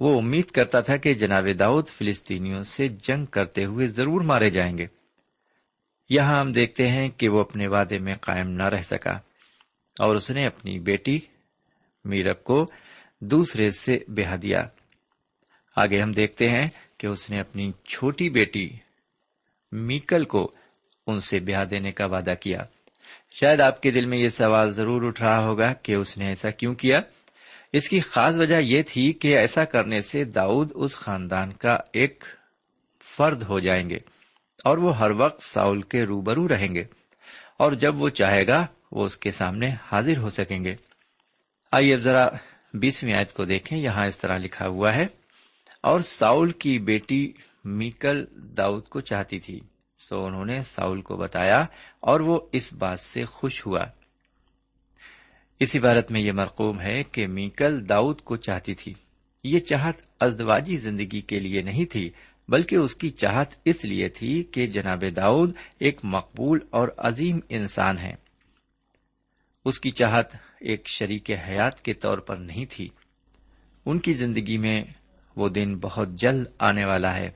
وہ 0.00 0.18
امید 0.18 0.46
کرتا 0.46 0.80
تھا 0.80 0.96
کہ 0.96 1.14
جناب 1.14 1.46
داؤد 1.58 1.88
فلسطینیوں 1.88 2.62
سے 2.62 2.88
جنگ 2.88 3.26
کرتے 3.26 3.64
ہوئے 3.64 3.86
ضرور 3.86 4.20
مارے 4.20 4.50
جائیں 4.50 4.78
گے۔ 4.78 4.86
یہاں 6.10 6.40
ہم 6.40 6.52
دیکھتے 6.52 6.88
ہیں 6.88 7.08
کہ 7.08 7.28
وہ 7.28 7.40
اپنے 7.40 7.66
وعدے 7.66 7.98
میں 7.98 8.14
قائم 8.14 8.50
نہ 8.50 8.62
رہ 8.62 8.82
سکا 8.82 9.12
اور 9.98 10.16
اس 10.16 10.30
نے 10.30 10.46
اپنی 10.46 10.78
بیٹی 10.78 11.18
میرب 12.04 12.44
کو 12.44 12.66
دوسرے 13.20 13.70
سے 13.70 13.98
بہا 14.08 14.36
دیا۔ 14.42 14.66
آگے 15.76 16.02
ہم 16.02 16.12
دیکھتے 16.12 16.46
ہیں 16.46 16.68
کہ 16.98 17.06
اس 17.06 17.30
نے 17.30 17.40
اپنی 17.40 17.72
چھوٹی 17.84 18.30
بیٹی 18.30 18.68
میکل 19.72 20.24
کو 20.24 20.52
ان 21.06 21.20
سے 21.20 21.40
بیاہ 21.40 21.64
دینے 21.64 21.90
کا 21.90 22.06
وعدہ 22.06 22.34
کیا۔ 22.40 22.58
شاید 23.40 23.60
آپ 23.60 23.82
کے 23.82 23.90
دل 23.90 24.06
میں 24.06 24.18
یہ 24.18 24.28
سوال 24.28 24.70
ضرور 24.70 25.02
اٹھ 25.02 25.22
رہا 25.22 25.44
ہوگا 25.44 25.72
کہ 25.72 25.94
اس 25.94 26.18
نے 26.18 26.26
ایسا 26.26 26.50
کیوں 26.50 26.74
کیا۔ 26.74 27.00
اس 27.72 27.88
کی 27.88 28.00
خاص 28.00 28.34
وجہ 28.38 28.60
یہ 28.60 28.82
تھی 28.86 29.12
کہ 29.12 29.38
ایسا 29.38 29.64
کرنے 29.64 30.00
سے 30.00 30.24
داؤد 30.24 30.72
اس 30.74 30.94
خاندان 30.94 31.52
کا 31.52 31.78
ایک 31.92 32.24
فرد 33.16 33.42
ہو 33.42 33.60
جائیں 33.60 33.90
گے 33.90 33.96
اور 34.64 34.78
وہ 34.78 34.98
ہر 34.98 35.10
وقت 35.10 35.42
ساؤل 35.42 35.82
کے 35.82 36.02
روبرو 36.02 36.48
رہیں 36.48 36.74
گے 36.74 36.84
اور 37.58 37.72
جب 37.72 38.02
وہ 38.02 38.08
چاہے 38.08 38.46
گا، 38.46 38.66
وہ 38.92 39.04
اس 39.04 39.16
کے 39.16 39.30
سامنے 39.30 39.70
حاضر 39.82 40.18
ہو 40.18 40.30
سکیں 40.30 40.64
گے۔ 40.64 40.74
آئیے 41.72 41.94
اب 41.94 42.00
ذرا 42.00 42.28
بیسویں 42.74 43.14
آیت 43.14 43.32
کو 43.32 43.44
دیکھیں۔ 43.44 43.78
یہاں 43.78 44.06
اس 44.06 44.18
طرح 44.18 44.38
لکھا 44.38 44.66
ہوا 44.66 44.94
ہے، 44.94 45.06
اور 45.80 46.00
ساؤل 46.00 46.50
کی 46.50 46.78
بیٹی 46.78 47.32
میکل 47.64 48.24
داؤد 48.34 48.84
کو 48.84 49.00
چاہتی 49.00 49.40
تھی۔ 49.40 49.60
سو 49.98 50.24
انہوں 50.24 50.44
نے 50.44 50.62
ساؤل 50.62 51.02
کو 51.02 51.16
بتایا 51.16 51.66
اور 52.00 52.20
وہ 52.20 52.40
اس 52.52 52.72
بات 52.72 53.00
سے 53.00 53.24
خوش 53.24 53.66
ہوا۔ 53.66 53.84
اس 55.60 55.76
عبارت 55.76 56.10
میں 56.10 56.20
یہ 56.20 56.32
مرقوم 56.32 56.80
ہے 56.80 57.04
کہ 57.04 57.26
میکل 57.26 57.88
داؤد 57.88 58.20
کو 58.20 58.36
چاہتی 58.36 58.74
تھی۔ 58.74 58.94
یہ 59.44 59.58
چاہت 59.58 59.94
ازدواجی 60.20 60.76
زندگی 60.76 61.20
کے 61.20 61.40
لیے 61.40 61.62
نہیں 61.62 61.84
تھی، 61.84 62.10
بلکہ 62.48 62.76
اس 62.76 62.94
کی 62.94 63.10
چاہت 63.10 63.46
اس 63.64 63.84
لیے 63.84 64.08
تھی 64.08 64.42
کہ 64.42 64.66
جناب 64.66 65.04
داؤد 65.16 65.52
ایک 65.78 66.00
مقبول 66.02 66.58
اور 66.70 66.88
عظیم 66.98 67.40
انسان 67.48 67.98
ہے 67.98 68.14
اس 69.64 69.80
کی 69.80 69.90
چاہت 69.90 70.36
ایک 70.60 70.88
شریک 70.88 71.30
حیات 71.30 71.82
کے 71.82 71.94
طور 71.94 72.18
پر 72.18 72.36
نہیں 72.36 72.64
تھی۔ 72.70 72.88
ان 73.86 73.98
کی 73.98 74.12
زندگی 74.12 74.58
میں 74.58 74.84
وہ 75.36 75.48
دن 75.48 75.78
بہت 75.78 76.08
جلد 76.08 76.46
آنے 76.58 76.84
والا 76.84 77.16
ہے۔ 77.16 77.30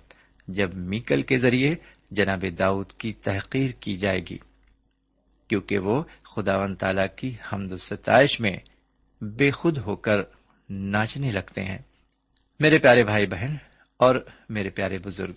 جب 0.49 0.75
میکل 0.75 1.23
کے 1.23 1.39
ذریعے 1.39 1.75
جناب 2.11 2.45
داؤد 2.59 2.93
کی 2.93 3.13
تحقیر 3.13 3.71
کی 3.71 3.97
جائے 3.97 4.21
گی، 4.21 4.39
کیونکہ 5.49 5.79
وہ 5.79 6.03
خدا 6.25 6.57
و 6.57 6.75
تعالی 6.75 7.03
کی 7.17 7.37
حمد 7.53 7.77
ستائش 7.77 8.41
میں 8.41 8.57
بے 9.21 9.51
خود 9.51 9.79
ہو 9.79 9.97
کر 9.97 10.19
ناچنے 10.71 11.31
لگتے 11.31 11.63
ہیں۔ 11.63 11.79
میرے 12.61 12.79
پیارے 12.79 13.05
بھائی 13.05 13.27
بہن 13.27 13.57
اور 13.97 14.17
میرے 14.49 14.71
پیارے 14.71 14.99
بزرگ، 14.99 15.33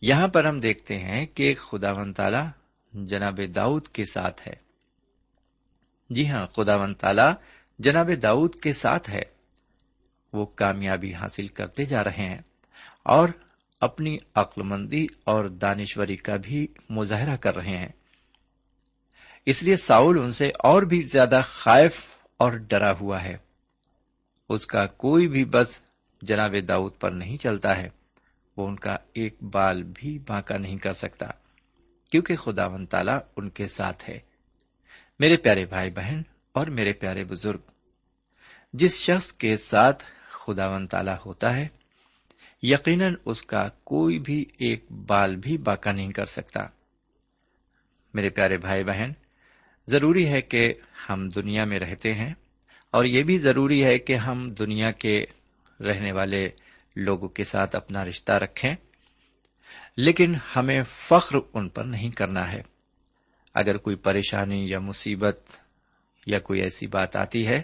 یہاں 0.00 0.28
پر 0.28 0.44
ہم 0.44 0.60
دیکھتے 0.60 0.98
ہیں 0.98 1.26
کہ 1.26 1.54
خدا 1.54 1.92
ون 1.92 2.12
تالا 2.12 2.50
جناب 2.92 3.40
داؤد 3.54 3.88
کے 3.88 4.04
ساتھ 4.04 4.48
ہے۔ 4.48 4.54
جی 6.10 6.28
ہاں 6.28 6.46
خدا 6.46 6.76
ون 6.76 6.94
تالا 6.94 7.34
جناب 7.78 8.10
داؤد 8.22 8.54
کے 8.54 8.72
ساتھ 8.72 9.10
ہے۔ 9.10 9.22
وہ 10.32 10.46
کامیابی 10.46 11.14
حاصل 11.14 11.48
کرتے 11.48 11.84
جا 11.84 12.04
رہے 12.04 12.28
ہیں 12.28 12.38
اور 13.02 13.28
اپنی 13.82 14.18
عقل 14.34 14.62
مندی 14.62 15.06
اور 15.24 15.44
دانشوری 15.44 16.16
کا 16.16 16.36
بھی 16.36 16.66
مظاہرہ 16.90 17.36
کر 17.36 17.56
رہے 17.56 17.76
ہیں۔ 17.76 17.88
اس 19.46 19.62
لیے 19.62 19.76
ساؤل 19.76 20.18
ان 20.18 20.32
سے 20.32 20.48
اور 20.48 20.82
بھی 20.82 21.02
زیادہ 21.02 21.40
خائف 21.44 22.00
اور 22.36 22.52
ڈرا 22.52 22.92
ہوا 22.92 23.24
ہے۔ 23.24 23.36
اس 24.48 24.66
کا 24.66 24.86
کوئی 24.86 25.28
بھی 25.28 25.44
بس 25.44 25.80
جناب 26.22 26.54
داؤد 26.68 26.92
پر 27.00 27.10
نہیں 27.10 27.36
چلتا 27.36 27.76
ہے۔ 27.76 27.88
وہ 28.56 28.68
ان 28.68 28.76
کا 28.76 28.96
ایک 29.12 29.42
بال 29.42 29.82
بھی 29.82 30.18
بانکا 30.18 30.56
نہیں 30.56 30.78
کر 30.78 30.92
سکتا، 30.92 31.26
کیونکہ 32.10 32.36
خدا 32.36 32.66
ون 32.66 32.86
تالا 32.86 33.18
ان 33.36 33.50
کے 33.50 33.68
ساتھ 33.68 34.10
ہے۔ 34.10 34.18
میرے 35.20 35.36
پیارے 35.36 35.66
بھائی 35.66 35.90
بہن 35.90 36.22
اور 36.52 36.66
میرے 36.66 36.92
پیارے 36.92 37.24
بزرگ، 37.24 37.60
جس 38.72 39.00
شخص 39.00 39.32
کے 39.32 39.56
ساتھ 39.56 40.04
خدا 40.28 40.68
ون 40.68 40.86
تالا 40.86 41.16
ہوتا 41.26 41.56
ہے 41.56 41.68
یقیناً 42.62 43.14
اس 43.24 43.42
کا 43.42 43.68
کوئی 43.84 44.18
بھی 44.18 44.44
ایک 44.58 44.92
بال 44.92 45.36
بھی 45.36 45.58
باقا 45.58 45.92
نہیں 45.92 46.10
کر 46.10 46.24
سکتا۔ 46.24 46.60
میرے 48.14 48.30
پیارے 48.30 48.58
بھائی 48.58 48.84
بہن، 48.84 49.10
ضروری 49.86 50.28
ہے 50.28 50.40
کہ 50.40 50.74
ہم 51.08 51.28
دنیا 51.28 51.64
میں 51.64 51.78
رہتے 51.78 52.14
ہیں 52.14 52.34
اور 52.90 53.04
یہ 53.04 53.22
بھی 53.22 53.38
ضروری 53.38 53.84
ہے 53.84 53.98
کہ 53.98 54.12
ہم 54.12 54.50
دنیا 54.50 54.90
کے 54.90 55.24
رہنے 55.80 56.12
والے 56.12 56.48
لوگوں 56.96 57.28
کے 57.28 57.44
ساتھ 57.44 57.76
اپنا 57.76 58.04
رشتہ 58.04 58.32
رکھیں، 58.32 58.74
لیکن 59.96 60.34
ہمیں 60.56 60.82
فخر 60.82 61.38
ان 61.54 61.68
پر 61.68 61.84
نہیں 61.84 62.10
کرنا 62.10 62.52
ہے۔ 62.52 62.62
اگر 63.54 63.76
کوئی 63.76 63.96
پریشانی 63.96 64.70
یا 64.70 64.78
مصیبت 64.78 65.40
یا 66.26 66.38
کوئی 66.38 66.60
ایسی 66.60 66.86
بات 66.86 67.16
آتی 67.16 67.46
ہے، 67.46 67.62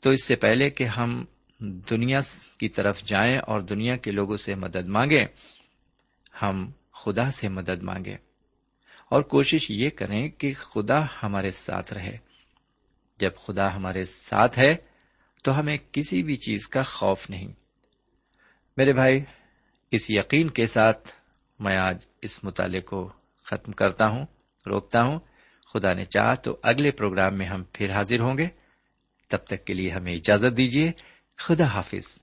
تو 0.00 0.10
اس 0.10 0.24
سے 0.24 0.36
پہلے 0.36 0.70
کہ 0.70 0.84
ہم 0.84 1.24
دنیا 1.60 2.20
کی 2.58 2.68
طرف 2.68 3.04
جائیں 3.04 3.38
اور 3.38 3.60
دنیا 3.60 3.96
کے 3.96 4.10
لوگوں 4.10 4.36
سے 4.36 4.54
مدد 4.54 4.88
مانگیں، 4.88 5.26
ہم 6.42 6.70
خدا 6.92 7.30
سے 7.30 7.48
مدد 7.48 7.82
مانگیں۔ 7.82 8.16
اور 9.10 9.22
کوشش 9.22 9.70
یہ 9.70 9.90
کریں 9.90 10.28
کہ 10.28 10.54
خدا 10.54 11.04
ہمارے 11.22 11.50
ساتھ 11.50 11.92
رہے۔ 11.92 12.16
جب 13.20 13.30
خدا 13.36 13.76
ہمارے 13.76 14.04
ساتھ 14.04 14.58
ہے، 14.58 14.76
تو 15.44 15.58
ہمیں 15.58 15.78
کسی 15.92 16.22
بھی 16.22 16.36
چیز 16.36 16.68
کا 16.68 16.82
خوف 16.82 17.30
نہیں۔ 17.30 17.52
میرے 18.76 18.92
بھائی، 18.92 19.20
اس 19.90 20.10
یقین 20.10 20.50
کے 20.50 20.66
ساتھ 20.66 21.08
میں 21.58 21.76
آج 21.76 22.06
اس 22.22 22.44
مطالعے 22.44 22.80
کو 22.80 23.12
ختم 23.44 23.72
کرتا 23.72 24.08
ہوں، 24.08 24.26
روکتا 24.66 25.02
ہوں۔ 25.02 25.18
خدا 25.72 25.92
نے 25.92 26.04
چاہ 26.04 26.34
تو 26.34 26.56
اگلے 26.62 26.90
پروگرام 26.90 27.38
میں 27.38 27.46
ہم 27.46 27.62
پھر 27.72 27.90
حاضر 27.90 28.20
ہوں 28.20 28.38
گے۔ 28.38 28.48
تب 29.28 29.38
تک 29.38 29.64
کے 29.64 29.74
لیے 29.74 29.90
ہمیں 29.90 30.14
اجازت 30.14 30.56
دیجیے 30.56 30.92
خدا 31.40 31.64
حافظ. 31.64 32.18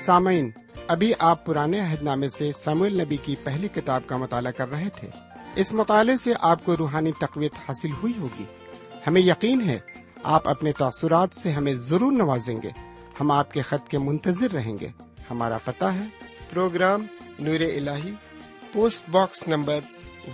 سامعین، 0.00 0.50
ابھی 0.86 1.12
آپ 1.18 1.46
پرانے 1.46 1.80
عہد 1.80 2.02
نامے 2.02 2.28
سے 2.28 2.52
سامعل 2.52 3.00
نبی 3.00 3.16
کی 3.16 3.36
پہلی 3.36 3.68
کتاب 3.68 4.02
کا 4.06 4.16
مطالعہ 4.16 4.52
کر 4.52 4.68
رہے 4.68 4.88
تھے۔ 4.96 5.08
اس 5.56 5.74
مطالعے 5.74 6.16
سے 6.16 6.32
آپ 6.40 6.64
کو 6.64 6.76
روحانی 6.76 7.12
تقویت 7.12 7.52
حاصل 7.68 7.90
ہوئی 7.92 8.12
ہوگی۔ 8.18 8.44
ہمیں 9.06 9.20
یقین 9.20 9.68
ہے، 9.68 9.78
آپ 10.22 10.48
اپنے 10.48 10.72
تاثرات 10.72 11.34
سے 11.34 11.52
ہمیں 11.52 11.74
ضرور 11.74 12.12
نوازیں 12.12 12.62
گے۔ 12.62 12.70
ہم 13.20 13.30
آپ 13.30 13.52
کے 13.52 13.62
خط 13.62 13.88
کے 13.88 13.98
منتظر 13.98 14.52
رہیں 14.52 14.74
گے۔ 14.80 14.88
ہمارا 15.30 15.58
پتا 15.64 15.94
ہے۔ 15.94 16.04
پروگرام 16.50 17.02
نور 17.38 17.60
ال 17.60 17.88
post 18.72 19.08
box 19.10 19.48
number 19.48 19.80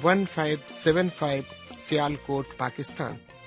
one 0.03 0.25
five 0.35 0.59
seven 0.69 1.09
five 1.17 1.43
Sialkot, 2.27 2.47
Pakistan. 2.59 3.28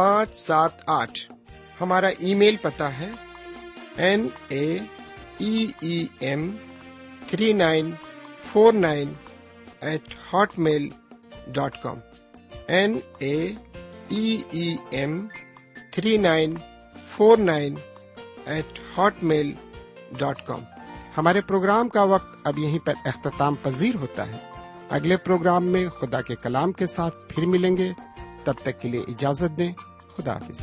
پانچ 0.00 0.36
سات 0.36 0.70
آٹھ۔ 0.86 1.32
ہمارا 1.80 2.08
ای 2.18 2.34
میل 2.34 2.56
پتا 2.56 2.98
ہے۔ 2.98 3.10
N 3.96 4.28
A 4.48 4.78
M 6.20 6.56
three 7.26 7.52
nine 7.52 7.90
four 8.38 8.72
nine 8.72 9.12
eight 9.80 10.14
hotmail 10.58 10.88
dot 11.46 11.82
com. 11.82 11.96
N 12.68 12.98
A 13.18 13.52
M 14.90 15.26
three 15.92 16.16
nine 16.16 16.54
four 17.06 17.38
nine 17.38 17.74
eight 18.44 18.80
hotmail 19.22 19.52
dot 20.18 20.46
com. 20.46 20.60
ہمارے 21.16 21.40
programme 21.40 21.88
کا 21.88 22.02
وقت 22.02 22.40
اب 22.44 22.58
یہیں 22.58 22.78
پر 22.78 22.94
اختتام 23.04 23.54
پذیر 23.54 23.94
ہوتا 23.94 24.26
ہے۔ 24.26 24.38
اگلے 24.90 25.16
پروگرام 25.16 25.64
میں 25.64 25.88
خدا 25.88 26.20
کے 26.20 26.34
کلام 26.36 26.72
کے 26.72 26.86
ساتھ 26.86 27.14
پھر 27.28 27.46
ملیں 27.46 27.76
گے۔ 27.76 27.92
تب 28.44 28.54
تک 28.62 28.80
کے 28.80 28.88
لیے 28.88 29.00
اجازت 29.00 29.58
دیں۔ 29.58 29.72
خدا 30.20 30.32
حافظ 30.32 30.60